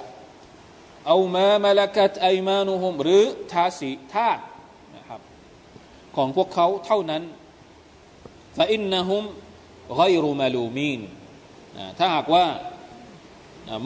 [1.07, 4.39] เอามามาลกัตไอมานุฮุมหรือทาสีทาส
[4.95, 5.21] นะครับ
[6.15, 7.23] ของพวกเขาเท่านั้น
[8.57, 9.23] ฟาอินนะฮุม
[9.97, 11.01] ไกรุมาลูมีน
[11.97, 12.45] ถ้าหากว่า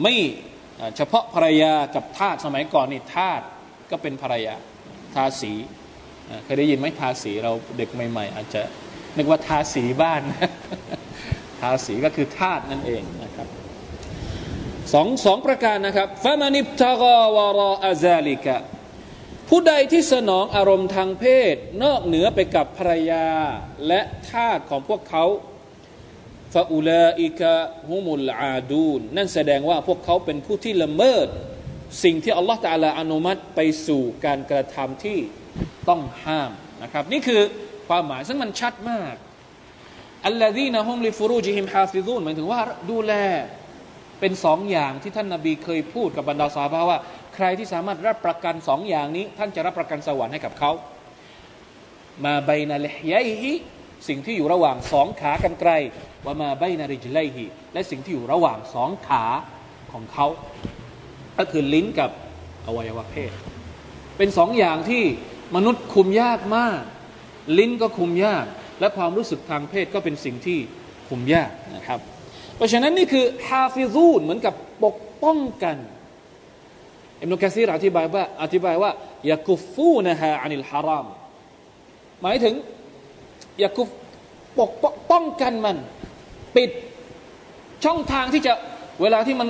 [0.02, 0.16] ไม่
[0.96, 3.40] เฉพาะภรรยากับทาสสมัยก่อนนี่ทาส
[3.90, 4.54] ก็เป็นภรรยา
[5.14, 5.52] ทาสี
[6.44, 8.62] เคยได้ยินไหมทาสีเราเด็กใหม่ ๆ อาจจะ
[9.16, 10.20] นึกว่าทาสีบ้าน
[11.60, 13.48] ทาสีก็คือทาสนั่นเองนะครับ
[14.92, 17.02] สองสองประการนะครับฟามานิบตาก
[17.36, 18.56] วารออาซาลิกะ
[19.48, 21.24] ผู้ใดที่สนองอารมณ์ทางเพ
[21.54, 23.26] ศ นอกเหนือไปกับภรรยา
[23.86, 24.00] และ
[24.30, 25.24] ทาสของพวกเขา
[26.54, 27.52] ฟาอูลาอิกะ
[27.90, 31.26] ฮุมุลอาดูนนั่นแสดงว่าพวกเขาเป็นผู้ที่ละเมิด
[32.04, 35.18] สิ่งที่อัลลอฮฺตาลาอนุมัติไปสู่การกระทำที่
[35.88, 36.50] ต้องห้าม
[36.82, 37.40] นะครับ นี่คือ
[37.88, 39.14] ความหมายซึ่งมันชัดมาก
[40.26, 43.12] والذين هم لفروجهم حافظونหมายถึงว่าดูแล
[44.20, 46.98] เป็นสองอย่างที่ท่านนาบีเคยพูดกับบรรดาصحابة ว่า
[47.34, 50.70] ใครที่สามารถรับประกันสองอย่างนี้ ท่านจะรับประกันสวรรค์ให้กับเขา
[52.24, 53.52] ما بين لحييه
[54.08, 55.72] สิ่งที่อยู่ระหว่างสองขากันไกล
[56.24, 59.24] ว่ามาใบนาริจไลฮีและสิ่งที่อยู่ระหว่างสองขา
[59.92, 60.26] ของเขา
[61.38, 62.10] ก็คือลิ้นกับ
[62.66, 63.32] อวัยวะเพศ
[64.16, 65.02] เป็นสองอย่างที่
[65.56, 66.80] มนุษย์คุมยากมาก
[67.58, 68.44] ลิ้นก็คุมยาก
[68.80, 70.58] และความรู้สึกทางเพศก็เป็นสิ่งที่
[71.08, 72.00] คุมยากนะครับ
[72.60, 75.76] เพราะฉะนั้นนี่คือฮาฟิซูนเหมือนกับปกป้องกัน
[77.20, 78.90] อิมนุกะซีรอธิบายว่าอธิบายว่า
[79.30, 81.06] ยากุฟูนะฮะอานิลฮาราม
[82.22, 82.54] หมายถึง
[83.62, 83.88] ยากุฟ
[84.58, 84.70] ปก
[85.10, 85.76] ป้องกันมัน
[86.56, 86.70] ปิด
[87.84, 88.52] ช่องทางที่จะ
[89.02, 89.48] เวลาที่มัน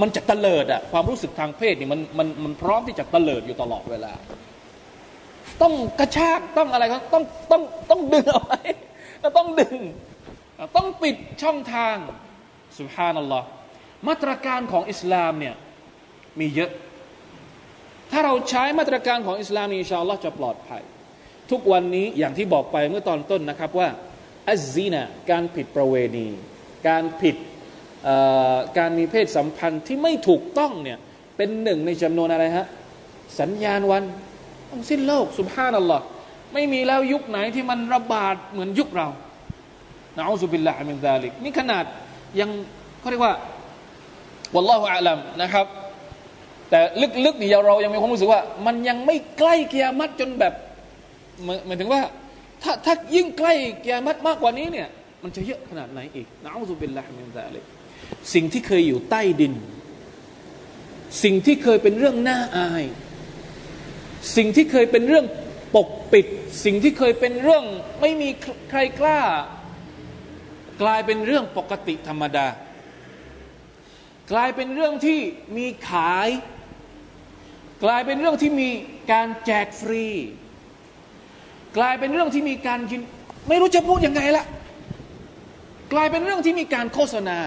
[0.00, 4.12] มันจะตะเลิดอะความรู้สึกทางเพศนี่มันมันมันพร้อมที่จะตะเลิดอยู่ตลอดเวลา
[5.62, 8.60] ต้องกระชากต้องอะไรก็ต้องต้องต้องดึงเอาไว้
[9.38, 9.76] ต้องดึง
[10.76, 11.96] ต้องปิดช่องทาง
[12.78, 13.46] สุภานัลลอฮ์
[14.08, 15.54] มาตรการของอิสลามเนี่ย
[16.40, 16.70] มีเยอะ
[18.10, 20.82] ถ้าเราใช้มาตรการของอิสลามอินชาอัลลอฮ์จะปลอดภัย
[21.50, 23.88] ทุกวันนี้อย่างที่บอกไปเมื่อตอนต้นนะครับว่า
[24.50, 26.28] الزناการผิดประเวณี
[26.88, 27.36] การผิด
[28.78, 30.98] การมีเพศสัมพันธ์ที่ไม่ถูกต้องเนี่ย
[31.36, 32.66] เป็นหนึ่งในจำนวนอะไรฮะ
[33.40, 34.04] สัญญาณวัน
[34.70, 36.04] ต้องสิ้นโลกسبحان الله
[36.52, 39.08] ไม่มีแล้วยุคไหนที่มันระบาดเหมือนยุคเรา
[40.16, 41.84] نعوذ بالله من ذلكนี่ขนาด
[42.40, 42.50] ยัง
[43.00, 43.34] เขาเรียกว่า
[44.54, 45.66] والله أعلمนะครับ
[46.70, 46.80] แต่
[47.24, 50.54] ลึกๆนี่เรายังมีความรู้สึกว่า มันยังไม่ใกล้กิยามัตจนแบบ
[51.66, 52.00] หมายถึงว่า
[52.62, 54.88] ถ้าถ้ายิ่งใกล้กิยามัตมากกว่านี้เนี่ย
[55.22, 57.64] มันจะเยอะขนาดไหนอีกนะنعوذ بالله من ذلك
[58.34, 59.52] สิ่งที่เคยอยู่ใต้ดิน
[61.22, 62.84] สิ่งที่เคยเป็นเรื่องน่าอาย
[64.36, 65.26] สิ่งที่เคยเป็นเรื่อง
[65.74, 66.26] ปกปิด
[66.64, 67.64] สิ่งที่เคยเป็นเรื่อง
[68.00, 68.28] ไม่มี
[68.70, 69.20] ใครกล้า
[70.82, 72.46] กลายเป็นเรื่องปกติธรรมดา
[74.32, 75.18] กลายเป็นเรื่องที่
[75.56, 76.28] มีขาย
[77.84, 78.70] กลายเป็นเรื่องที่มี
[79.12, 80.06] การแจกฟรี
[81.76, 83.00] กลายเป็นเรื่องที่มีการกิน
[83.48, 84.44] ไม่รู้จะพูดยังไงละ
[85.92, 87.38] กลายเป็นเรื่องที่มีการโฆษณา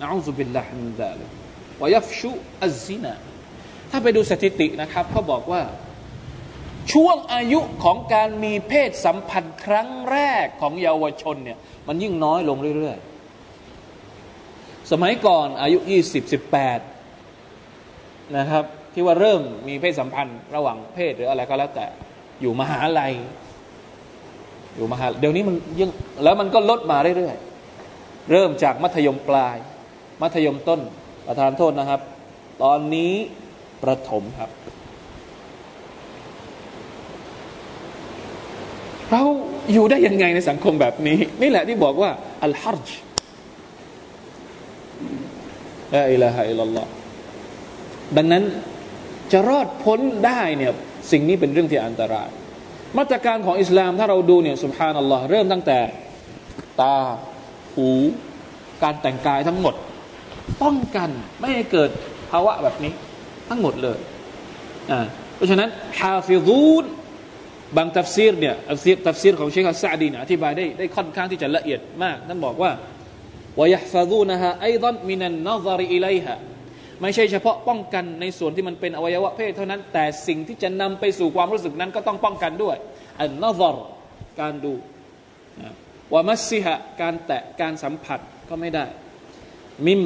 [0.00, 1.30] นะอูซุบิลลาฮิมินซาลิก
[1.80, 2.32] วยัฟชุ
[2.64, 3.14] อัซซินา
[3.90, 5.62] ถ้าไปดูสถิตินะครับเขาบอกว่า
[6.92, 16.32] ช่วงอายุของการมีเพศสัมพันธ์ครั้งแรกของเยาวชนเนี่ยมันยิ่งน้อยลงเรื่อยๆ สมัยก่อนอายุ 20
[17.08, 21.86] 18 นะครับ ที่ว่าเริ่มมีเพศสัมพันธ์ระหว่างเพศหรืออะไรก็แล้วแต่
[22.40, 23.14] อยู่มหาลัย
[24.76, 25.90] อยู่มหาเดี๋ยวนี้มันยิ่ง
[26.24, 29.56] แล้วมันก็ลดมาเรื่อยๆ เริ่มจากมัธยมปลาย
[30.22, 30.80] มัธยมต้น
[31.26, 32.00] ประธานโทษนะครับ
[32.62, 33.12] ตอนนี้
[33.82, 34.50] ประถมครับ
[39.12, 39.22] เรา
[39.72, 42.10] อยู่ได้ยังไงในสังคมแบบนี้ นี่แหละที่บอกว่า
[42.44, 42.88] อัลฮัรจ
[45.94, 46.86] ลาอิลาฮะอิลลัลลอฮ
[48.16, 48.44] ดังนั้น
[49.32, 50.72] จะรอดพ้นได้เนี่ย
[51.10, 52.28] สิ่งนี้เป็นเรื่องที่อันตราย
[52.98, 55.78] มาตรการของอิสลามถ้าเราดูเนี่ยสุภานัลลอฮ์เริ่มตั้งแต่
[56.80, 56.96] ตา
[57.74, 57.88] หู
[58.82, 59.74] การแต่งกายทั้งหมด
[60.62, 61.90] ป้องกันไม่ให้เกิด
[62.30, 62.92] ภาวะแบบนี้
[63.48, 63.98] ทั้งหมดเลย
[64.90, 65.00] อ่า
[65.36, 65.68] เพราะฉะนั้น
[66.00, 66.84] حافظون
[67.77, 72.71] บางตัฟซีรเนี่ยตัฟซีรตัฟซีรของเชคอัสซาดีนอธิบายได้ได้ค่อนข้างที่จะละเอียดมากท่านบอกว่า
[73.59, 76.37] วายฟาซูนะฮะไอดอนมินันนซาริอิไลฮะ
[77.01, 82.77] ไม่ใช่เฉพาะป้องกันในส่วนที่มันเป็นอวัยวะเพศเท่านั้น แต่สิ่งที่จะนำไปสู่ความรู้สึกนั้นก็ต้องป้องกันด้วย
[83.19, 83.77] อันนซาร
[84.39, 84.73] การดู
[86.13, 88.85] วามัสซิฮะการแตะการสัมผัสก็ไม่ได้
[89.87, 90.03] มิม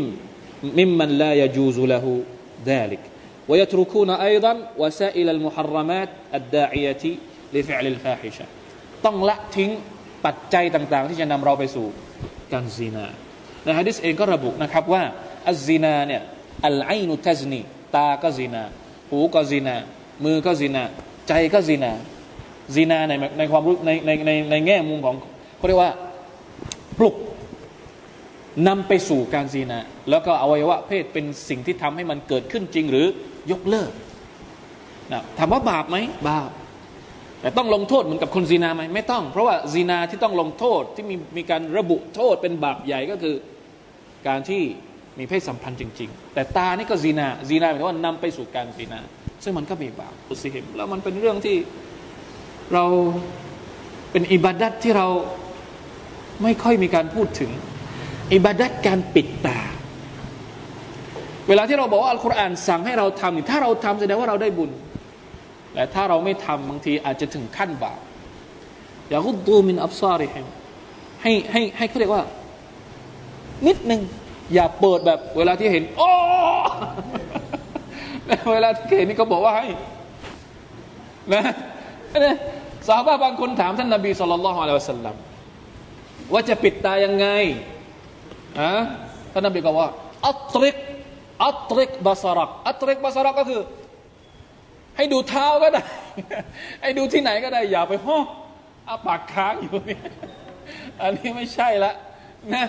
[0.80, 2.06] ممن لا يجوز له
[2.66, 3.00] ذلك
[3.50, 7.04] ويتركون أيضا وسائل المحرمات الداعية
[7.57, 8.31] ลิฟิลิลฟาฮิ
[9.05, 9.71] ต้องละทิ้ง
[10.25, 11.87] ปัจจัยต่าง ๆ ที่จะนำเราไปสู่
[12.53, 13.07] การซีนา
[13.65, 15.03] ในฮะดิษเองก็ระบุนะครับว่า
[15.49, 16.23] الزنا เนี่ย
[16.67, 17.61] العين تزني
[17.95, 18.63] ตาก็ซีนา
[19.11, 19.77] หูก็ซีนา
[20.25, 20.83] มือก็ซีนา
[21.29, 21.93] ใจก็ซีนา
[22.75, 25.17] ซีนาในในความรู้ในในในในแง่มุมของ
[25.57, 25.93] เขาเรียกว่า
[26.99, 27.17] ปลุก
[28.69, 29.79] นำไปสู่การซีนา
[30.11, 33.07] แล้วก็อวัยวะเพศเป็นสิ่งที่ทำให้มันเกิดขึ้นจริงหรือ
[33.53, 33.91] ยกเลิก
[35.13, 35.97] นะถามว่าบาปไหม
[36.29, 36.51] บาป
[37.41, 43.35] แต่ต้องลงโทษเหมือนกับคนซีนาไหมไม่ต้อง เพราะว่าซีนาที่ต้องลงโทษที่มีมีการระบุโทษเป็นบาปใหญ่ก็คือ
[44.29, 44.63] การที่
[45.19, 49.01] มีเพศสัมพันธ์จริง ๆ แต่ตานี่ก็ซีนาซีนาหมายถึงว่านำไปสู่การซีนา
[49.43, 51.57] ซึ่งมันก็มีบาปอุสิหิมแล้วมันเป็นเรื่องที่
[52.75, 52.85] เรา
[54.11, 55.09] เป็นอิบาดัตที่เรา
[56.43, 57.51] ไม่ค่อยมีการพูดถึง
[58.35, 59.61] อิบาดัดการปิดตา
[61.49, 64.71] เวลาที่เราบอกว่าอัลกุรอานสั่งให้เราทำถ้าเราทำแสดงว่าเราได้บุญ
[65.77, 68.01] แต่ถ้าเราไม่ทำบางทีอาจจะถึงขั้นบาป
[69.09, 70.47] อย่าคุดูมินอับซาริฮิม
[71.23, 72.25] ให้ให้ให้เขาเรียกว่า
[73.67, 74.01] นิดหนึ่ง
[74.55, 76.11] อย่าเปิดแบบเวลาที่เห็น โอ้
[78.53, 79.67] เวลาที่เห็นนี่ก็บอกว่าให้
[81.33, 81.45] นะ
[82.89, 85.17] สาวบ้าบางคนถามท่านนบีสุลต่านละฮ์อะลัยฮิวสัลลัม
[86.33, 87.27] ว่าจะปิดตายังไง
[88.61, 88.73] อะ
[89.33, 89.89] ท่านนบีก็ว่า
[90.27, 90.77] อัตริก
[91.45, 93.61] อัตริกบาสรักอัตริกบาสรักก็คือ
[94.97, 95.83] ให้ดูเท้าก็ได้
[96.83, 98.25] ให้ดูที่ไหนก็ได้ อย่าไปห้อง
[98.89, 100.03] อาปากค้างอยู่เนี่ย
[101.03, 101.93] อันนี้ไม่ใช่ละ
[102.55, 102.67] นะ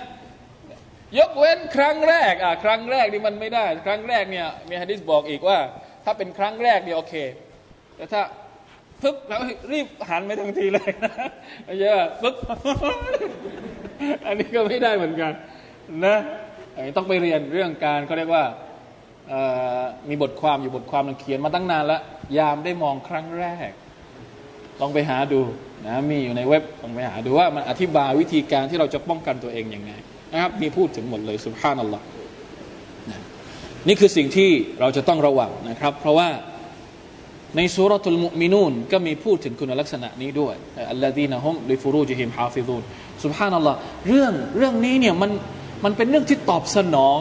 [1.18, 5.58] ยกเว้นครั้งแรกอะครั้งแรกนี่มันไม่ได้ ครั้งแรกเนี่ยมีฮะดิษบอกอีกว่า
[6.06, 7.14] ถ้าเป็นครั้งแรกเนี่ยโอเค
[7.96, 8.22] แต่ถ้า
[9.02, 9.42] ปึ๊บแล้ว
[9.74, 11.14] รีบหันไปทันทีเลยนะ
[11.66, 12.36] ไม่ใช่ว่าปึ๊บ
[14.26, 15.32] อันนี้ก็ไม่ได้เหมือนกัน
[16.06, 16.18] นะ
[16.98, 18.44] ต้องไปเรียนเรื่องการเขาเรียกว่า
[20.10, 22.02] มีบทความอยู่บทความนึงเขียนมาตั้งนานแล้ว
[22.38, 23.72] ยามได้มองครั้งแรก
[24.80, 25.42] ลองไปหาดู
[25.86, 29.92] นะมีอยู่ในเว็บลองไปหาดูว่ามันอธิบายวิธีการที่เราจะป้องกันตัวเองอยังไง
[30.34, 32.06] นะครับมีพูดถึงหมดเลยสุภาพนัลลอฮ์
[33.88, 36.30] นี่คือสิ่งที่เราจะต้องระวังนะครับ เพราะว่า
[37.58, 40.56] ในสุรทูลมุมินูนก็มีพูดถึงคุณลักษณะนี้ด้วย
[40.92, 42.84] อัลลอฮีนะฮุมลิฟูรูจิฮิมฮาฟิซูน
[43.24, 45.32] สุภาพนัลลอฮ์เรื่องเรื่องนี้เนี่ยมัน
[45.84, 47.20] มันเป็นเรื่องที่ตอบสนอง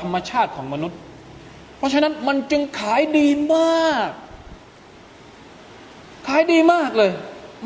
[0.00, 0.98] ธรรมชาติของมนุษย์
[1.78, 4.10] เพราะฉะนั้นมันจึงขายดีมาก
[6.28, 7.10] ขายดีมากเลย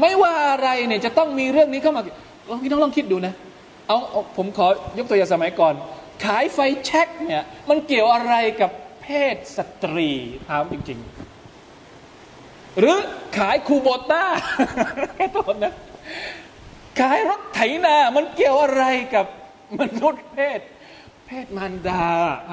[0.00, 2.02] ไม่ว่าอะไรเนี่ยจะต้องมีเรื่องนี้เข้ามา
[2.50, 3.34] ลองพี่น้องลองคิดดูนะ
[3.86, 3.98] เอา
[4.36, 4.66] ผมขอ
[4.98, 5.74] ยกตัวอย่างสมัยก่อน
[6.24, 8.70] ขายไฟแช็กเนี่ยมันเกี่ยวอะไรกับ
[9.02, 10.10] เพศสตรี
[10.48, 10.98] ถามจริง
[11.88, 12.96] ๆ หรือ
[13.38, 14.24] ขายคูโบต้า
[15.16, 15.74] แค่ตัวนะ
[17.00, 19.26] ขายรถไถนา มันเกี่ยวอะไรกับ
[19.80, 20.60] มนุษย์เพศ
[21.32, 22.04] เพศมารดา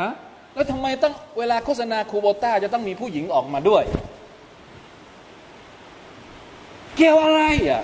[0.01, 0.11] ฮะ
[0.53, 3.83] แล้วทำไมต้องเวลาโฆษณาคูโบต้าจะต้องมีผู้หญิงออกมาด้วย
[6.95, 7.83] เกี่ยวอะไรอะ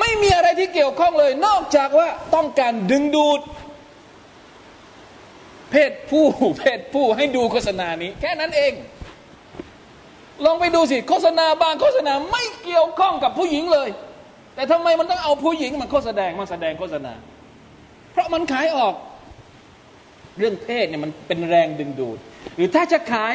[0.00, 3.40] ไม่มีอะไรที่เกี่ยวข้องเลย นอกจากว่าต้องการดึงดูด
[5.70, 6.24] เพศผู้
[6.58, 8.72] เพศผู้ให้ดูโฆษณานี้ แค่นั้นเอง
[10.44, 13.88] ลองไปดูสิโฆษณาบางโฆษณาไม่เกี่ยวข้องกับผู้หญิงเลย
[14.54, 17.12] แต่ทำไมมันต้องเอาผู้หญิงมาโฆษณามาแสดงโฆษณา
[18.12, 18.94] เพราะมันขายออก
[20.38, 22.18] เรื่องเพศเนี่ยมันเป็นแรงดึงดูด
[22.56, 23.34] หรือถ้าจะขาย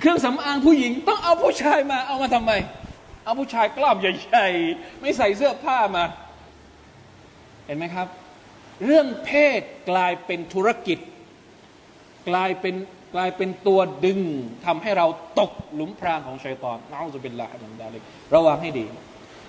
[0.00, 2.52] เครื่องสำอางผู้หญิง ต้องเอาผู้ชายมาเอามาทำไม
[3.24, 6.04] เอาผู้ชายกล้ามใหญ่ๆไม่ใส่เสื้อผ้ามา
[7.66, 8.06] เห็นไหมครับ
[8.84, 10.98] เรื่องเพศกลายเป็นธุรกิจ
[12.28, 12.74] กลายเป็น
[13.14, 14.20] กลายเป็นตัวดึง
[14.66, 15.06] ทำให้เรา
[15.40, 18.02] ตกหลุมพรางของชัยตอนน้องจะเป็นละอันดาเลย
[18.34, 18.84] ระวังให้ดี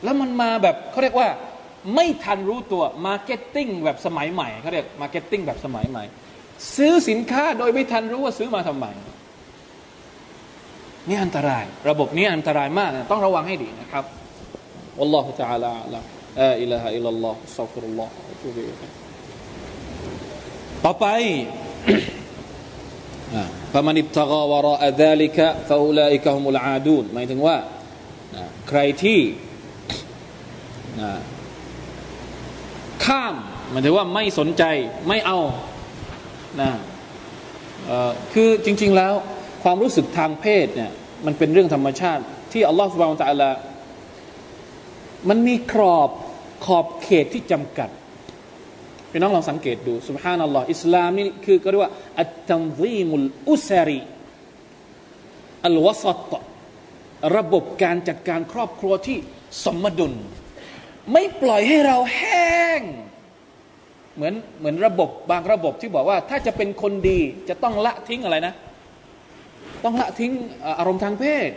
[0.03, 1.29] แล้วมันมาแบบเขาเรียกว่า
[1.95, 6.03] ไม่ทันรู้ตัว marketing แบบสมัยใหม่เขาเรียก marketing แบบสมัยใหม่
[6.76, 8.87] ซื้อสินค้าโดยไม่ทันรู้ว่าซื้อมาทำไม
[11.09, 14.04] นี่อันตรายระบบนี้อันตรายมากต้องระวังให้ดีนะครับ
[14.98, 16.04] والله تعالى أعلم
[16.40, 18.90] لا إله إلا الله استغفر الله وأتوب إليه
[20.85, 21.06] ต่อไป
[23.72, 27.56] فمن ابتغى وراء ذلك فأولئك هم العادون หมายถึงว่า
[28.68, 29.20] ใครที่
[33.04, 33.35] ข้าม
[33.70, 34.64] หมายถึงว่าไม่สนใจ
[35.09, 35.38] ไม่เอา
[36.59, 36.71] นะ
[38.33, 39.13] คือจริง ๆแล้ว
[39.63, 40.91] ความรู้สึกทางเพศเนี่ย
[41.25, 43.51] มันเป็นเรื่องธรรมชาติที่อัลลอฮฺสุบานตะลา
[45.29, 46.09] มันมีกรอบ
[46.65, 47.89] ขอบเขตที่จำกัด
[49.11, 54.01] พี่น้องลองสังเกตดูสุบฮานัลลอฮ์อิสลามนี่คือก็เรียกว่าอัตตันซีมุลอุซารี
[55.65, 56.33] อัลวสต
[57.37, 59.17] ระบบการจัดการครอบครัวที่
[59.65, 60.13] สมดุล
[61.11, 62.81] ไม่ปล่อยให้เราแห้ง
[64.15, 67.19] เหมือนเหมือนระบบบางระบบที่บอกว่า ถ้าจะเป็นคนดี
[67.50, 68.54] จะต้องละทิ้งอะไรนะ
[69.84, 70.32] ต้องละทิ้ง
[70.80, 71.50] อารมณ์ทางเพศ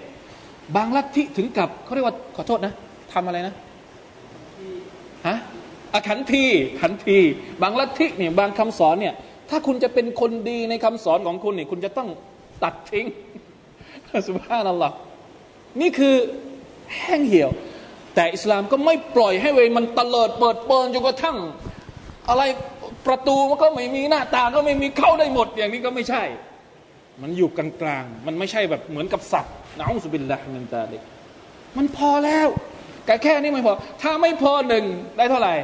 [0.76, 2.72] บางลัทธิถึงกับเขาเรียกว่าขอโทษนะ
[3.12, 3.54] ทำอะไรนะ
[5.26, 5.36] ฮะ
[5.94, 6.44] อขันที
[6.80, 7.18] ขันที
[7.62, 9.14] บางลัทธิเนี่ยบางคำสอนเนี่ย
[9.50, 12.08] ถ้าคุณจะเป็นคนดีในคำสอนของคุณเนี่ยคุณจะต้อง
[12.62, 13.06] ตัดทิ้ง
[14.26, 14.92] สุภาพนั่นหรอ
[15.80, 16.14] นี่คือ
[16.96, 17.50] แห้งเหี่ยว
[18.14, 21.36] แต่อิสลามก็ไม่ปล่อยให้เวมันตเลิดเปิดเปิงจนกระทั่ง
[22.30, 22.42] อะไร
[23.06, 26.22] ประตูมันก็ไม่มีหน้าต่างก็ไม่มีเข้าได้หมด อย่างนี้ก็ไม่ใช่
[27.22, 31.02] มันอยู่กลางๆมันไม่ใช่แบบเหมือนกับสัตว์นะอุสบิลละมินตาลิก
[31.76, 32.48] มันพอแล้ว
[33.06, 33.72] แต่แค่นี้ไม่พอ
[34.02, 34.84] ถ้าไม่พอหนึ่ง
[35.16, 35.54] ได้เท่าไหร่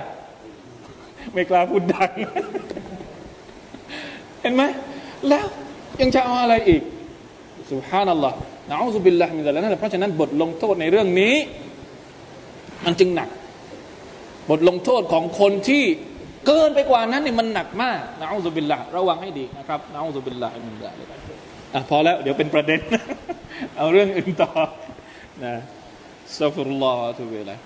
[1.34, 2.10] ไม่กล้าพูดดัง
[4.40, 4.62] เห็นไหม
[5.28, 5.46] แล้ว
[6.00, 6.82] ยังจะเอาอะไรอีก
[7.72, 8.36] สุฮานัลลอฮ์
[8.68, 11.34] นะอุสบิลละมินตาลิกนั่นเพราะฉะนั้นบทลงโทษในเรื่องนี้
[12.84, 13.28] มันจึงหนัก
[14.50, 15.84] บทลงโทษของคนที่
[16.47, 21.07] เกินไปกว่านั้นนี่มันหนักมากนะอุบิลละระวังให้ดีนะครับนะอุบิลละมินตาลิก
[21.73, 22.79] อ่ะพอแล้วเดี๋ยวเป็นประเด็น
[23.77, 24.51] เอาเรื่องอื่นต่อ
[25.43, 25.53] นะ
[26.39, 27.57] สัฟรุลลอฮฺทุเบลัย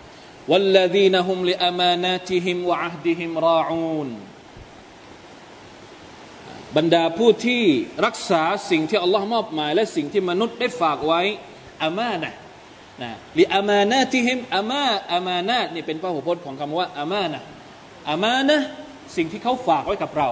[0.51, 4.10] والذين هم لأماناتهم وعهدهم راعون
[6.78, 7.64] บรรดาผู้ที่
[8.05, 11.22] รักษาสิ่งที่อัลลอฮ์มอบหมายและสิ่งที่มนุษย์ได้ฝากไว้
[11.84, 12.34] อามานะ
[13.01, 14.84] นะลิอามานะที่หิมอามา
[15.14, 17.41] อามานะนี่เป็นพหุพจน์ของคำว่าอามานะ
[18.09, 18.61] อามานะ
[19.16, 20.28] สิ่งที่เขาฝากไว้กับเรา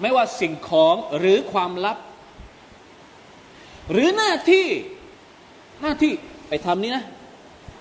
[0.00, 1.98] ไม่ว่าสิ่งของหรือความลับ
[3.92, 4.66] หรือหน้าที่
[5.82, 6.12] หน้าที่
[6.48, 7.04] ไปทำนี่นะ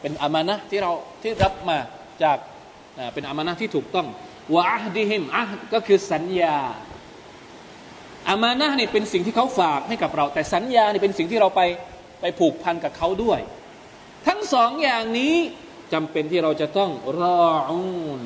[0.02, 1.78] เป็นอามานะที่เราที่รับมา
[2.24, 2.38] จาก
[3.14, 4.08] เป็นอามานะที่ถูกต้อง
[4.54, 6.58] วะอัดิฮิมอะก็คือสัญญา
[8.30, 11.62] อามานะนี่เป็นสิ่งที่เขาฝากให้กับเรา แต่สัญญานี่เป็นสิ่งที่เราไป
[12.22, 13.40] ไปผูกพันกับเขาด้วย
[14.28, 15.36] ทั้งสองอย่างนี้
[15.94, 17.82] จำเป็นที่เราจะต้องรออุ
[18.22, 18.24] น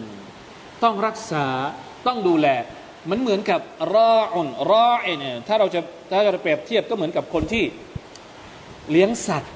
[0.83, 1.45] ต้องรักษา
[2.07, 2.47] ต้องดูแล
[3.09, 3.59] มันเหมือนกับ
[3.93, 7.63] รออุนรอเอเนี่ยถ้าเราจะถ้าเราเปรียบเทียบก็เหมือนกับคนที่
[8.91, 9.51] เลี้ยงสัตว์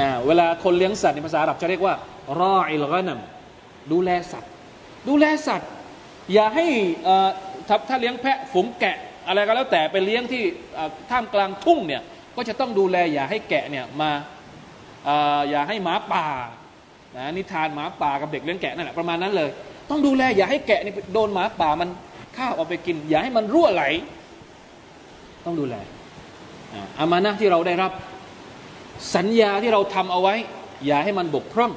[0.00, 1.94] อ่าเวลาคนเลี้ยงสัตว์ในภาษาอาหรับจะเรียกว่า
[2.40, 3.20] รออิลกานัม
[3.92, 4.50] ดูแลสัตว์
[5.08, 5.70] ดูแลสัตว์
[6.32, 6.66] อย่าให้
[7.88, 10.42] ถ้าเลี้ยงแพะฝูงแกะ อะไรก็แล้วแต่ไปเลี้ยงที่
[11.10, 12.02] ท่ามกลางทุ่งเนี่ย
[12.36, 14.10] ก็จะต้องดูแลอย่าให้แกะเนี่ยมา
[15.50, 16.26] อย่าให้หมาป่า
[17.16, 19.50] นะนิทานหมาป่ากับเด็กเลี้ยงแกะนั่นแหละประมาณนั้นเลย
[19.90, 21.88] ต้องดูแล อย่าให้แกะนี่โดนหมาป่ามัน
[22.36, 23.84] ฆ่าเอาไปกิน อย่าให้มันรั่วไหล
[25.44, 25.76] ต้องดูแล
[26.98, 27.92] อามานะที่เราได้รับ
[29.14, 30.34] สัญญาที่เราทำเอาไว้
[30.86, 31.72] อย่าให้มันบกพร่อง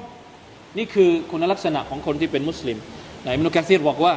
[0.78, 2.78] นี่คือคุณลักษณะของคนที่เป็นมุสลิม
[3.26, 4.14] นายมินุกะซีรบอกว่า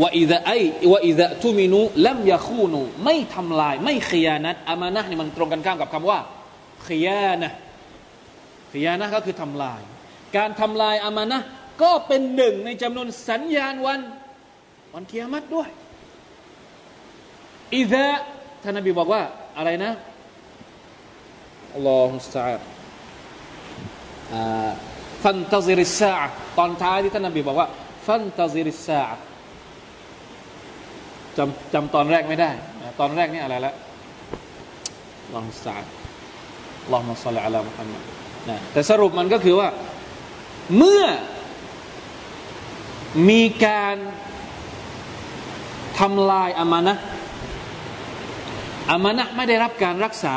[0.00, 0.50] ว่าอิดะไอ
[0.92, 6.18] ว่าอิดะทุมินุลัมยาคูนูไม่ทำลาย ไม่ขยานัตอามานะนี่มันตรงกันข้ามกับคำว่า
[6.88, 7.52] ขยานะ
[8.72, 9.80] ขยานะก็คือทำลาย
[10.36, 11.40] การทำลายอามานะ
[11.82, 14.00] ก็เป็นหนึ่งในจำนวนสัญญาณวัน
[14.94, 15.68] วันเกียรติด้วย
[17.76, 18.08] อิดะ
[18.62, 19.22] ท่านนบีบอกว่า
[19.56, 19.92] อะไรนะ
[21.74, 22.60] อัลลอฮฺสัต
[25.22, 26.14] ฟันตาซิริสา
[26.58, 27.68] ตอนท้ายที่ท่านนบีบอกว่า
[28.06, 29.02] ฟันตาซิริสา
[31.36, 32.50] จำจำตอนแรกไม่ได้
[33.00, 33.74] ตอนแรกนี่อะไรละ
[35.34, 35.76] ลองสา
[36.92, 38.02] ลองมาสละอัลลอฮฺมุฮัมมัด
[38.48, 39.68] นะแต่สรุปมันก็คือว่า
[40.76, 41.04] เมื่อ
[43.28, 43.96] มีการ
[45.98, 46.94] ทำลายอามานะ
[48.90, 50.36] อามานะไม่ได้รับการรักษา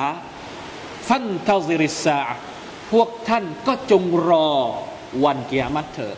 [1.08, 2.20] ฟันเทาซิริสา
[2.92, 4.52] พวกท่านก็จงรอ
[5.24, 6.18] วันเกียรติเถิด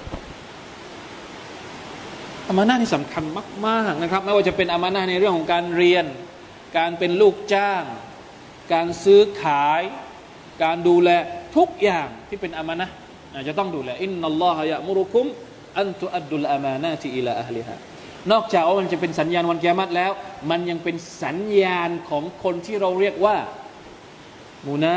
[2.48, 3.24] อามานะที่สำคัญ
[3.66, 6.06] มาก ๆ นะครับ ไม่ว่าจะเป็นอามานะในเรื่องของการเรียน
[6.78, 7.84] การเป็นลูกจ้าง
[8.74, 9.82] การซื้อขาย
[10.64, 11.10] การดูแล
[11.56, 12.88] ทุกอย่างที่เป็นอามานะ
[13.48, 15.26] จะต้องดูแลอินนัลลอฮะยะมุรุคุม
[15.79, 17.77] อันตุอัดดุลอามานะที่อิลาอัลลิฮะ
[18.33, 20.11] นอกจากว่ามันจะเป็นสัญญาณวันกิยามัตแล้ว
[20.51, 23.37] มันยังเป็นสัญญาณของคนที่เราเรียกว่า
[24.67, 24.95] มูนา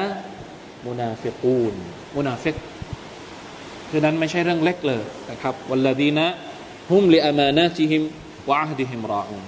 [0.86, 1.76] มูนาฟิกูน
[2.16, 2.56] มูนาฟิก
[3.89, 6.26] คือนั้นไม่ใช่เรื่องเล็กเลยนะครับวัลลดีนะ
[6.91, 8.02] ฮุมลิอามานาติฮิม
[8.49, 9.45] วะอัฮดิฮิมราอูน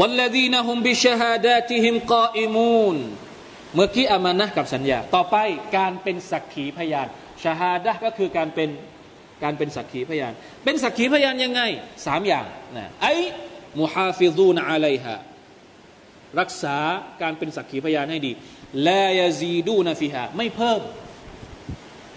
[0.00, 2.96] والذين هم بشهاداتهم قائمون
[3.74, 5.36] เมื่อกี้อามานะกับสัญญา ต่อไป
[5.76, 7.08] การเป็นสักขีพยาน
[7.42, 8.68] ชาฮาดะก็คือการเป็น
[9.43, 10.33] การเป็นสักขีพยาน
[10.63, 11.61] เป็นสักขีพยานยังไง
[12.05, 12.45] สามอย่าง
[12.77, 13.07] นะไอ
[13.79, 15.15] มุฮาฟิซูนอะลัยฮะ
[16.39, 16.77] รักษา
[17.21, 18.31] การเป็นสักขีพยานให้ดี
[18.87, 20.81] ลายาซีดูนะฟิฮาไม่เพิ่ม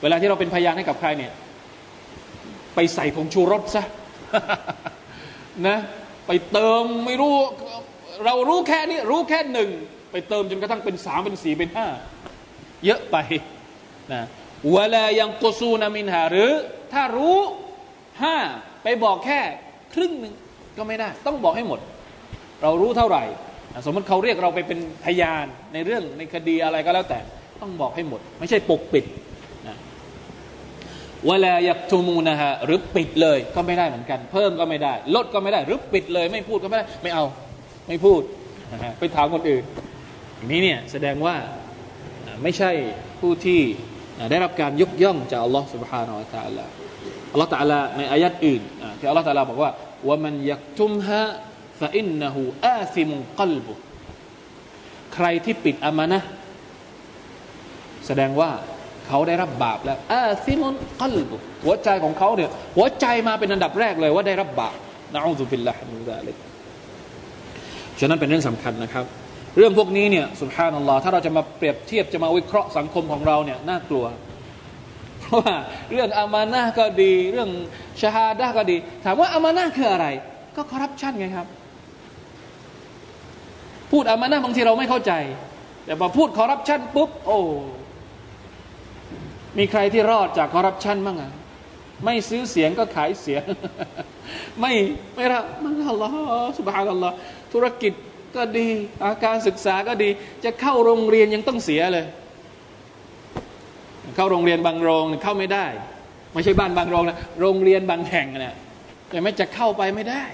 [0.03, 1.33] เวลาที่เราเป็นพยานให้กับใครเนี่ย
[2.75, 3.85] ไปใส่ผงชูรสซะ
[5.67, 5.79] นะ
[6.27, 7.37] ไปเติมไม่รู้
[8.25, 9.71] เรารู้แค่นี้ รู้แค่หนึ่ง
[10.13, 11.87] ไปเติมจนกระทั่งเป็นสามเป็นสี่เป็นห้า
[12.85, 13.17] เยอะไป
[14.13, 14.23] นะ
[14.77, 16.53] วลายังกุซูนามินหาหรือ
[16.95, 17.37] ถ้ารู้
[18.23, 18.37] ห้า
[18.83, 19.41] ไปบอกแค่
[19.95, 20.35] ครึ่งหนึ่ง
[20.79, 21.81] ก็ไม่ได้ ต้องบอกให้หมด
[22.63, 23.25] เรารู้เท่าไหร่
[23.87, 27.21] สมมติเขาเรียกเราไปเป็นพยานในเรื่องในคดีอะไรก็แล้วแต่
[27.61, 29.05] ต้องบอกให้หมด ไม่ใช่ปกปิด
[29.69, 29.77] นะ
[31.27, 37.25] เวลาอยากทูมูนะฮะหรือปิดเลยก็ไม่ได้เหมือนกัน เพิ่มก็ไม่ได้ ลดก็ไม่ได้ หรือปิดเลย ไม่พูดก็ไม่ได้ ไม่เอา
[37.89, 38.21] ไม่พูด
[38.99, 39.65] ไปถามคนอื่น
[40.47, 41.37] นี้เนี่ยแสดงว่า
[42.43, 42.71] ไม่ใช่
[43.21, 43.61] ผู้ที่
[44.32, 46.66] ได้รับการยกย่องจากอัลลอฮ์ سبحانه และ تعالى
[47.32, 48.62] อัลลอฮ์ تعالى ในอายัดอื่น
[49.00, 49.72] ที่อัลลอฮ์ تعالى บอกว่า
[50.08, 51.22] ว่ามันยักทุมฮะ
[51.80, 53.74] ฟาอินนะฮูอาซิมุกัลบุ
[55.14, 56.20] ใครที่ปิดอามานะ
[58.08, 58.50] แสดงว่า
[59.08, 64.78] เขาได้รับบาปแล้วอาซิมุนกัลบุหัวใจของเขาเนี่ยหัวใจมาเป็นอันดับแรกเลยว่าได้รับบาป
[65.14, 66.38] นะอูซุบิลลาฮิมินซาลิก
[68.00, 69.06] ฉะนั้นเป็นเรื่องสำคัญนะครับ
[69.59, 74.07] เรื่องพวกนี้เนี่ยสุภานัลลอฮ์ถ้าเราจะมาเปรียบเทียบจะมาวิเคราะห์สังคมของเราเนี่ยน่ากลัว
[75.21, 75.55] เพราะว่า
[75.93, 77.51] เรื่องอามานะก็ดี เรื่อง
[78.01, 80.07] ชาฮาดะก็ดี ถามว่าอามานะคืออะไร
[80.57, 81.47] ก็คอร์รัปชันไงครับ
[83.91, 85.13] พูดอามานะบางทีเราไม่เข้าใจ
[85.85, 87.39] แต่พอพูดคอร์รัปชันปุ๊บโอ้
[89.59, 91.31] มีใครที่รอดจากคอร์รัปชันบ้างอะ
[92.05, 93.43] ไม่ซื้อเสียงก็ขายเสียง
[94.61, 94.73] ไม่
[95.15, 97.15] ไม่รับมันอัลลอฮ์สุบฮานัลลอฮ์
[97.53, 97.93] ธุรกิจ
[98.37, 98.69] ก็ดี
[99.05, 100.09] อาการศึกษาก็ดี
[100.45, 102.07] จะเข้าโรงเรียนยังต้องเสียเลย
[104.17, 105.67] เข้าโรงเรียนบางโรงเข้าไม่ได้
[106.33, 108.55] ไม่ใช่บ้านบางโรงนะโรงเรียนบางแห่งเนี่ย
[109.09, 110.25] แต่ไม่จะเข้าไปไม่ได้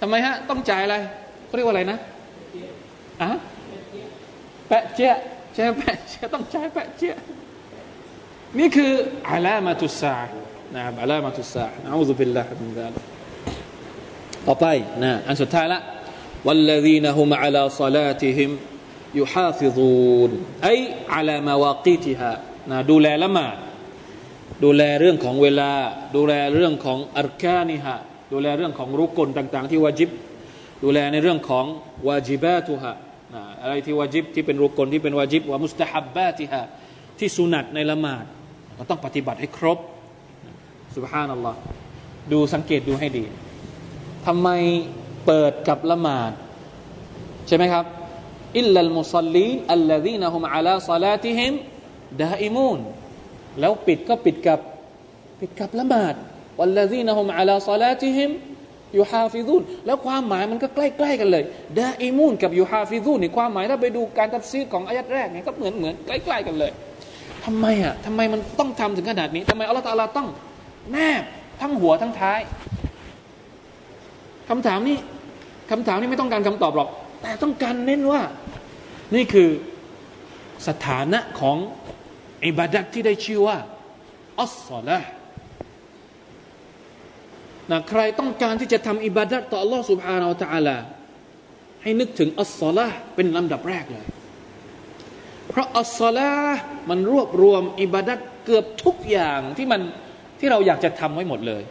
[0.00, 0.96] ทำไมฮะ ต้องจ่ายอะไร
[1.46, 1.98] เขาเรียกว่าอะไรนะ
[3.22, 3.30] อะ
[4.68, 5.14] แปะเจี๊ย
[5.54, 7.14] ใช่แปะเจี๊ยต้องจ่ายแปะเจี๊ย
[8.58, 8.92] นี่คือ
[9.30, 10.18] อัลามาตุสา
[10.74, 12.92] นะครับอัลามาตุสานะอูซุบิลลาฮิมินซาล
[14.46, 14.66] ต่อไป
[15.02, 15.80] นะอันสุดท้ายละ
[16.45, 18.49] والذين هم على صلاتهم
[19.15, 20.31] يحافظون
[20.63, 20.77] أي
[21.09, 22.31] على مواقيتها
[22.71, 23.55] นะดูแลละหมาด
[24.63, 25.71] ดูแลเรื่องของเวลา
[26.15, 27.95] ดูแลเรื่องของอัรกานิฮะ
[28.33, 30.09] ดูแลเรื่องของรุกลต่าง ๆ ที่วาจิบ
[30.83, 31.65] ดูแลในเรื่องของ
[32.07, 32.93] วาจิบาตุฮะ
[33.61, 36.61] อะไรที่วาจิบที่เป็นรุกลที่เป็นวาจิบวามุสตาฮับบาติฮะ
[37.19, 38.25] ที่สุนัตในละหมาด
[38.75, 39.79] เราต้องปฏิบัติให้ครบ
[40.95, 41.59] สุบฮานัลลอฮ์
[42.31, 43.23] ดูสังเกตดูให้ดี
[44.25, 44.49] ทำไม
[45.26, 46.32] เปิดกับละหมาด
[47.46, 47.84] ใช่ไหมครับ
[48.58, 51.52] อิลลัลมุซัลลีนอัลลซีนะฮุมอะลาซาลาติฮิม
[52.22, 52.78] دائمون
[53.60, 54.60] แล้วปิดก็ปิดกับ
[55.40, 56.14] ปิดกับละหมาด
[56.58, 58.30] والذين هم على صلاتهم
[58.98, 61.44] يحافظون แล้วความหมายมันก็ใกล้ ๆ กันเลย
[61.78, 66.72] دائمون กับ يحافظون นี่ความหมายถ้าไปดูการตัฟซีรของอายัดแรกเนี่ยก็เหมือนเหมือนใกล้ ๆ กันเลย
[67.44, 70.28] ทำไมอะทำไมมันต้องทำถึงขนาดนี้ทำไมอัลลอฮฺตาลาต้อง
[70.92, 71.22] แนบ
[71.60, 72.40] ทั้งหัวทั้งท้าย
[74.49, 74.97] คำถามนี้
[75.71, 76.89] คำถามนี้ไม่ต้องการคำตอบหรอก
[77.21, 78.21] แต่ต้องการเน้นว่า
[79.15, 79.49] นี่คือ
[80.67, 81.57] สถานะของ
[82.45, 83.57] อิบาดัตที่ได้ชื่อว่า
[84.41, 84.99] อัสซาละ
[87.71, 90.77] นะใครต้องการที่จะทำอิบาดัตต่อ Allah سبحانه และ تعالى
[91.81, 94.05] ให้นึกถึงอัสซาละเป็นลำดับแรกเลย
[95.49, 96.31] เพราะอัสซาละ
[96.89, 99.81] มันรวบรวมอิบาดัตเกือบทุกอย่างที่มัน
[100.39, 101.63] ที่เราอยากจะทำไว้หมดเลย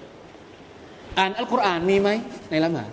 [1.19, 2.09] อ่านอัลกุรอานมีไหม
[2.51, 2.89] ในละหมาด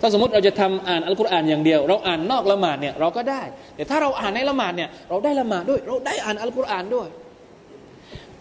[0.00, 3.42] ถ้าสมมติเราจะทำอ่านอัลกุรอานอย่างเดียว เราอ่านนอกละหมาดเนี่ยเราก็ได้
[3.76, 7.08] แต่ถ้าเราอ่านในละหมาดเนี่ยเราได้ละหมาดด้วย เราได้อ่านอัลกุรอานด้วย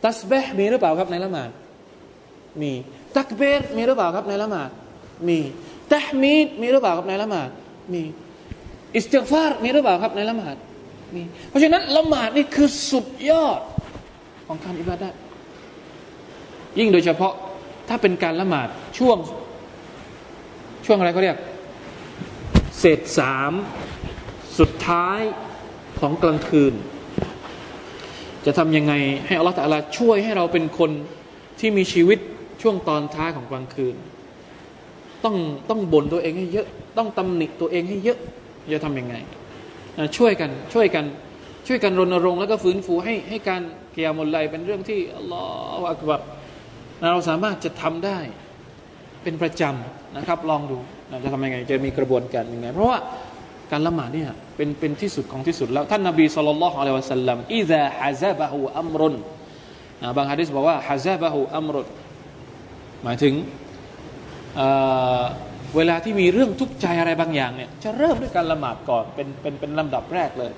[0.06, 1.50] ตัสเบห์มีหรือเปล่าครับในละหมาด
[2.62, 2.72] มี
[3.18, 4.70] ตักเบรมีหรือเปล่าครับในละหมาด
[5.28, 5.40] มี
[5.94, 7.50] ตะฮมีดมีหรือเปล่าครับในละหมาด
[7.94, 8.04] มี
[8.96, 10.56] อิสติฟารมีหรือเปล่าครับในละหมาด
[11.16, 13.62] มีเพราะฉะนั้นละหมาดนี่คือสุดยอด
[14.48, 15.10] ของการอิบาดะ
[16.80, 17.34] ยิ่งโดยเฉพาะ
[17.90, 18.68] ถ้าเป็นการละหมาด
[18.98, 19.18] ช่วง
[20.86, 21.38] ช่วงอะไรเขาเรียก
[22.80, 23.52] เศษสาม
[24.60, 25.22] สุดท้าย
[26.00, 26.74] ของกลางคืน
[28.46, 28.94] จะทำยังไง
[29.26, 30.92] ให้อัลลอฮฺตะลาช่วยให้เราเป็นคน
[31.60, 32.20] ที่มีชีวิต
[32.62, 33.96] ช่วงตอนท้ายของกลางคืน
[35.24, 35.36] ต้อง
[35.70, 36.68] ต้องบ่นตัวเองให้เยอะ
[36.98, 38.18] ต้องตำหนิตัวเองให้เยอะ
[38.74, 39.16] จะทำยังไง
[40.18, 41.06] ช่วยกันช่วยกัน
[41.68, 43.62] ช่วยกันรณรงค์แล้วก็ฟื้นฟูให้ให้การ
[43.94, 45.44] เกียรมลไลเป็นเรื่องที่อัลลอ
[45.80, 46.22] ฮฺอักบัร
[47.12, 48.20] เราสามารถจะทำได้
[49.24, 50.78] เป็นประจำนะครับ ลองดู
[51.24, 52.98] จะทำยังไงจะมีกระบวนการยังไงเพราะว่า
[53.72, 59.16] การละหมาดเนี่ยเป็นเป็นที่สุดของที่สุดแล้วท่านนบีสุลต่านละฮ์อะลัยวะสัลลัมอิซาฮะซาบะฮูอัมรุน
[60.18, 61.88] บางฮะดิษบอกว่าฮะซาบะฮูอัมรุน
[63.04, 63.34] หมายถึง
[65.76, 70.52] เวลาที่มีเรื่องทุกข์ใจอะไรบางอย่างเนี่ยจะเริ่มด้วยการละหมาดก่อนเป็นเป็นเป็นลำดับแรกเลย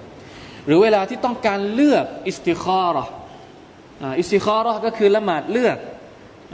[0.65, 3.05] หรือเวลาที่ต้องการเลือกอิสติคาระ
[4.19, 5.77] อิสติคาระก็คือละหมาดเลือก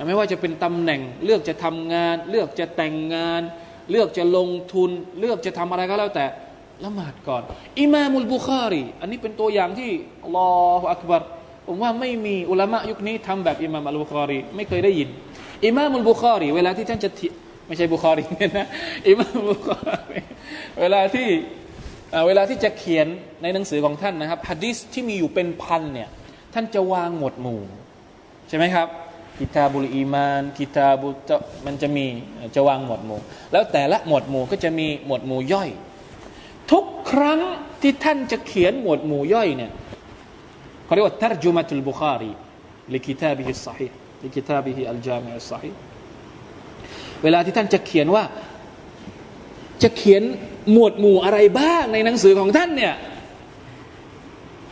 [0.08, 3.42] ไม่ว่าจะเป็นตำแหน่ง เลือกจะทำงาน เลือกจะแต่งงาน
[3.92, 4.90] เลือกจะลงทุน
[5.20, 6.26] เลือกจะทำอะไรก็แล้วแต่
[6.84, 7.44] ละหมาดก่อน
[7.80, 9.90] อิมามุลบุคารีอันนี้เป็นตัวอย่างที่
[10.24, 11.22] الله أكبر
[11.68, 15.10] ผมว่าไม่มีอุลามะยุคนี้ทำแบบอิมามอัลบุคารีไม่เคยได้ยิน
[15.66, 17.10] อิมามุลบุคารีเวลาที่ท่านจะ
[17.68, 18.68] ไม่ใช่บุคารีเนี่ยนะ
[19.10, 19.80] อิมามุลบุคา
[20.10, 20.20] รี
[20.82, 21.28] เวลาที่
[22.28, 23.08] เวลาที่จะเขียน
[23.42, 26.10] ในหนังสือของท่านนะครับฮะดิษที่มีอยู่เป็นพันเนี่ย
[26.54, 27.62] ท่านจะวางหมวดหมู่
[28.50, 28.88] ใช่ไหมครับ
[29.40, 31.32] كتاب الإيمان كتاب
[31.66, 32.06] มันจะมี
[32.56, 33.20] จะวางหมวดหมู่
[33.52, 35.70] แล้วแต่ละหมวดหมู่ก็จะมีหมวดหมู่ย่อย
[36.72, 37.40] ทุกครั้ง
[37.82, 39.72] ที่ท่านจะเขียนหมวดหมู่ย่อยเนี่ย
[40.86, 45.72] เขาเรียกว่าترجمة البخاري لكتابه الصحيح لكتابه الجامع الصحيح
[47.24, 48.24] เวลาที่ท่านจะเขียนว่า
[49.84, 50.24] จะเขียน
[50.72, 52.94] หมวดหมู่อะไรบ้างในหนังสือของท่านเนี่ย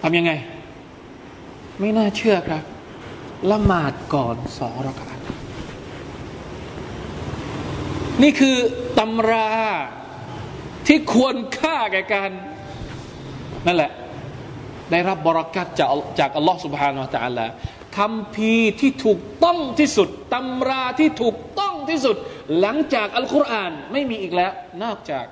[0.01, 0.31] ทำยังไง
[1.79, 2.63] ไม่น่าเชื่อครับ
[3.50, 5.10] ละหมาดก่อนสองรากา
[8.22, 8.56] นี่คือ
[8.98, 9.50] ตำรา
[10.86, 12.30] ที่ควรค่าแก่การ
[13.66, 13.92] นั่นแหละ
[14.90, 17.46] ได้รับบรากัดจากจากอัลลอฮ์ سبحانه และ تعالى
[17.96, 22.16] คำพีที่ถูกต้องที่สุดตำราที่ถูกต้องที่สุด
[22.60, 24.52] หลังจากอัลกุรอานไม่มีอีกแล้ว
[24.82, 25.26] นอกจาก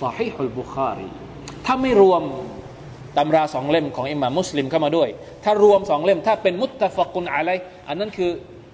[0.00, 1.10] สาฮิฮุลบุคารี
[1.66, 2.22] ถ้าไม่รวม
[3.17, 5.09] ตำราสองเล่มของอิหม่ามุสลิมเข้ามาด้วย
[5.43, 7.51] ถ้ารวมสองเล่มถ้าเป็นมุตตะฟกุนอะไร
[7.87, 8.31] อันนั้นคือ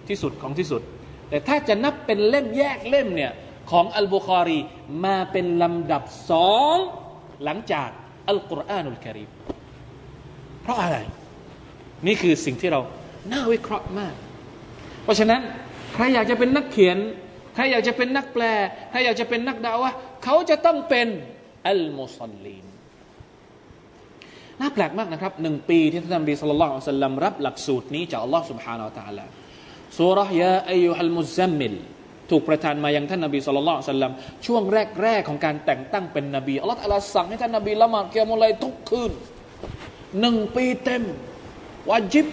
[0.07, 0.81] ที่สุดของที่สุด
[1.29, 3.31] แต่ถ้าจะนับเป็นเล่มแยกเล่มเนี่ย
[3.71, 4.59] ของอัลบุคารี
[5.05, 6.77] มาเป็นลำดับสอง
[7.43, 7.89] หลังจาก
[8.29, 9.29] อัลกุรอานุลกิริม
[10.61, 10.97] เพราะอะไร
[12.07, 12.81] นี่คือสิ่งที่เรา
[13.31, 14.13] น่าวิเคราะห์มาก
[15.03, 15.41] เพราะฉะนั้น
[15.93, 16.97] ใครอยากจะเป็นนักเขียน
[17.55, 18.43] ใครอยากจะเป็นนักแปล
[18.91, 19.91] ใครอยากจะเป็นนักดาวะ
[20.23, 21.07] เขาจะต้องเป็น
[21.69, 22.70] อัลมุสลิม
[24.60, 29.24] น่าแปลกมากนะครับหนึ่งปีที่ท่านนบีสุลต่านสัลลัมรับหลักสูตรนี้จากอัลลอฮ์ سبحانه และ تعالى
[29.98, 31.74] สุรยาอายุฮัลมุซัมมิล
[32.30, 34.12] ถูกประทานมายังท่านนบีสุลต่านสัลลัม
[34.46, 34.62] ช่วง
[35.02, 39.12] แรกๆของการแต่งตั้งเป็นนบีอัลลอฮ์อัลลสั่งให้ท่านนบีละหมาดเกียมุลัยทุกคืน
[40.20, 41.02] หนึ่งปีเต็ม
[41.90, 42.26] วาจิบ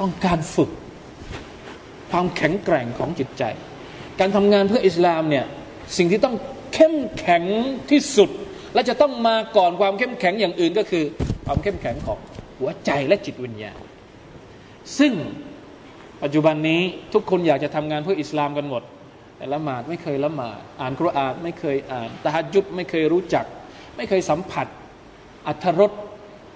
[0.00, 0.70] ต้องการฝึก
[2.10, 3.42] ความแข็งแกร่งของจิตใจ
[4.20, 5.44] การทำงานเพื่ออิสลามเนี่ย
[5.96, 6.36] สิ่งที่ต้อง
[6.74, 7.44] เข้มแข็ง
[7.90, 8.30] ที่สุด
[8.73, 11.03] และจะต้องมาก่อนความเข้มแข็งอย่างอื่นก็คือ
[11.45, 12.19] ความเข้มแข็งของ
[12.59, 13.79] หัวใจและจิตวิญญาณ
[14.99, 15.13] ซึ่ง
[16.23, 16.81] ปัจจุบันนี้
[17.13, 18.83] ทุกคนอยากจะทำงานเพื่ออิสลามกันหมด
[19.37, 23.45] แต่ละหมาดไม่เคยละหมาด อ่านคุรอานไม่เคยอ่านตะฮัดยุดไม่เคยรู้จัก
[23.95, 24.67] ไม่เคยสัมผัส
[25.47, 25.91] อัธรส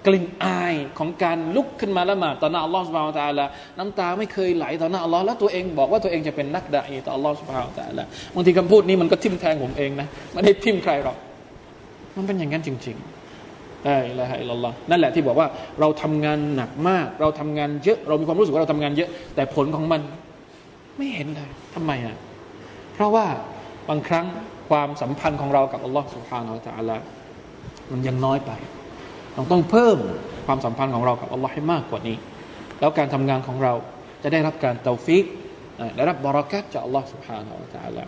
[0.06, 3.46] กลิ่นอายของการลุกขึ้นมาละหมาดต่อหน้าอัลลอฮฺสุบฮานตะลา
[3.78, 8.04] น้ำตาไม่เคยไหลต่อหน้าอัลลอฮ์แล้วตัวเองบอกว่าตัวเองจะเป็นนักดะอีต่ออัลลอฮฺสุบฮานตะลา
[8.34, 11.16] บางทีคำพูดนี้มันก็ทิ่มแทงผมเองนะไม่ได้ทิ่มใครหรอก
[12.15, 15.47] มันเป็นอย่างนั้นจริงๆได้ละฮะอิลลัลลอฮ์นั่นแหละที่บอกว่า
[15.79, 20.01] เราทำงานหนักมาก เราทำงานเยอะ เรามีความรู้สึกว่าเราทำงานเยอะ แต่ผลของมัน
[20.97, 22.17] ไม่เห็นเลยทำไมอ่ะ
[22.93, 23.25] เพราะว่า
[23.89, 24.25] บางครั้ง
[24.69, 27.03] ความสัมพันธ์ของเรากับอัลลอฮ์สุบฮานาอัลลอฮ์
[27.91, 28.51] มันยังน้อยไป
[29.33, 29.97] เราต้องเพิ่ม
[30.47, 32.17] ความสัมพันธ์ของเรากับอัลลอฮ์ให้มากกว่านี้
[32.79, 33.73] แล้วการทำงานของเรา
[34.23, 35.25] จะได้รับการเตาฟิก
[35.97, 38.03] ได้รับบารักัตจากอัลลอฮ์ سبحانه และ تعالى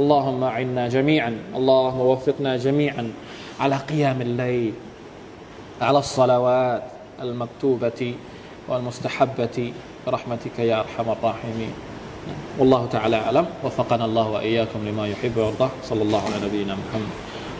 [0.00, 3.04] اللهم أعنا جميعا اللهم وفقنا جميعا
[3.59, 4.73] على قيام الليل
[5.81, 6.83] على الصلوات
[7.21, 8.15] المكتوبة
[8.67, 9.73] والمستحبة.
[10.07, 11.73] برحمتك يا أرحم الراحمين.
[12.59, 13.45] والله تعالى أعلم.
[13.63, 15.69] وفقنا الله وإياكم لما يحب ويرضى.
[15.83, 17.13] صلى الله على نبينا محمد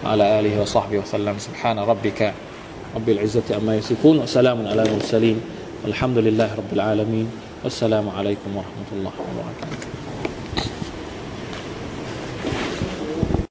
[0.06, 1.38] وعلى آله وصحبه وسلم.
[1.38, 2.34] سبحان ربك
[2.96, 4.20] رب العزة أما يصفون.
[4.20, 5.42] وسلام على المرسلين.
[5.84, 7.32] والحمد لله رب العالمين.
[7.64, 10.01] والسلام عليكم ورحمة الله وبركاته.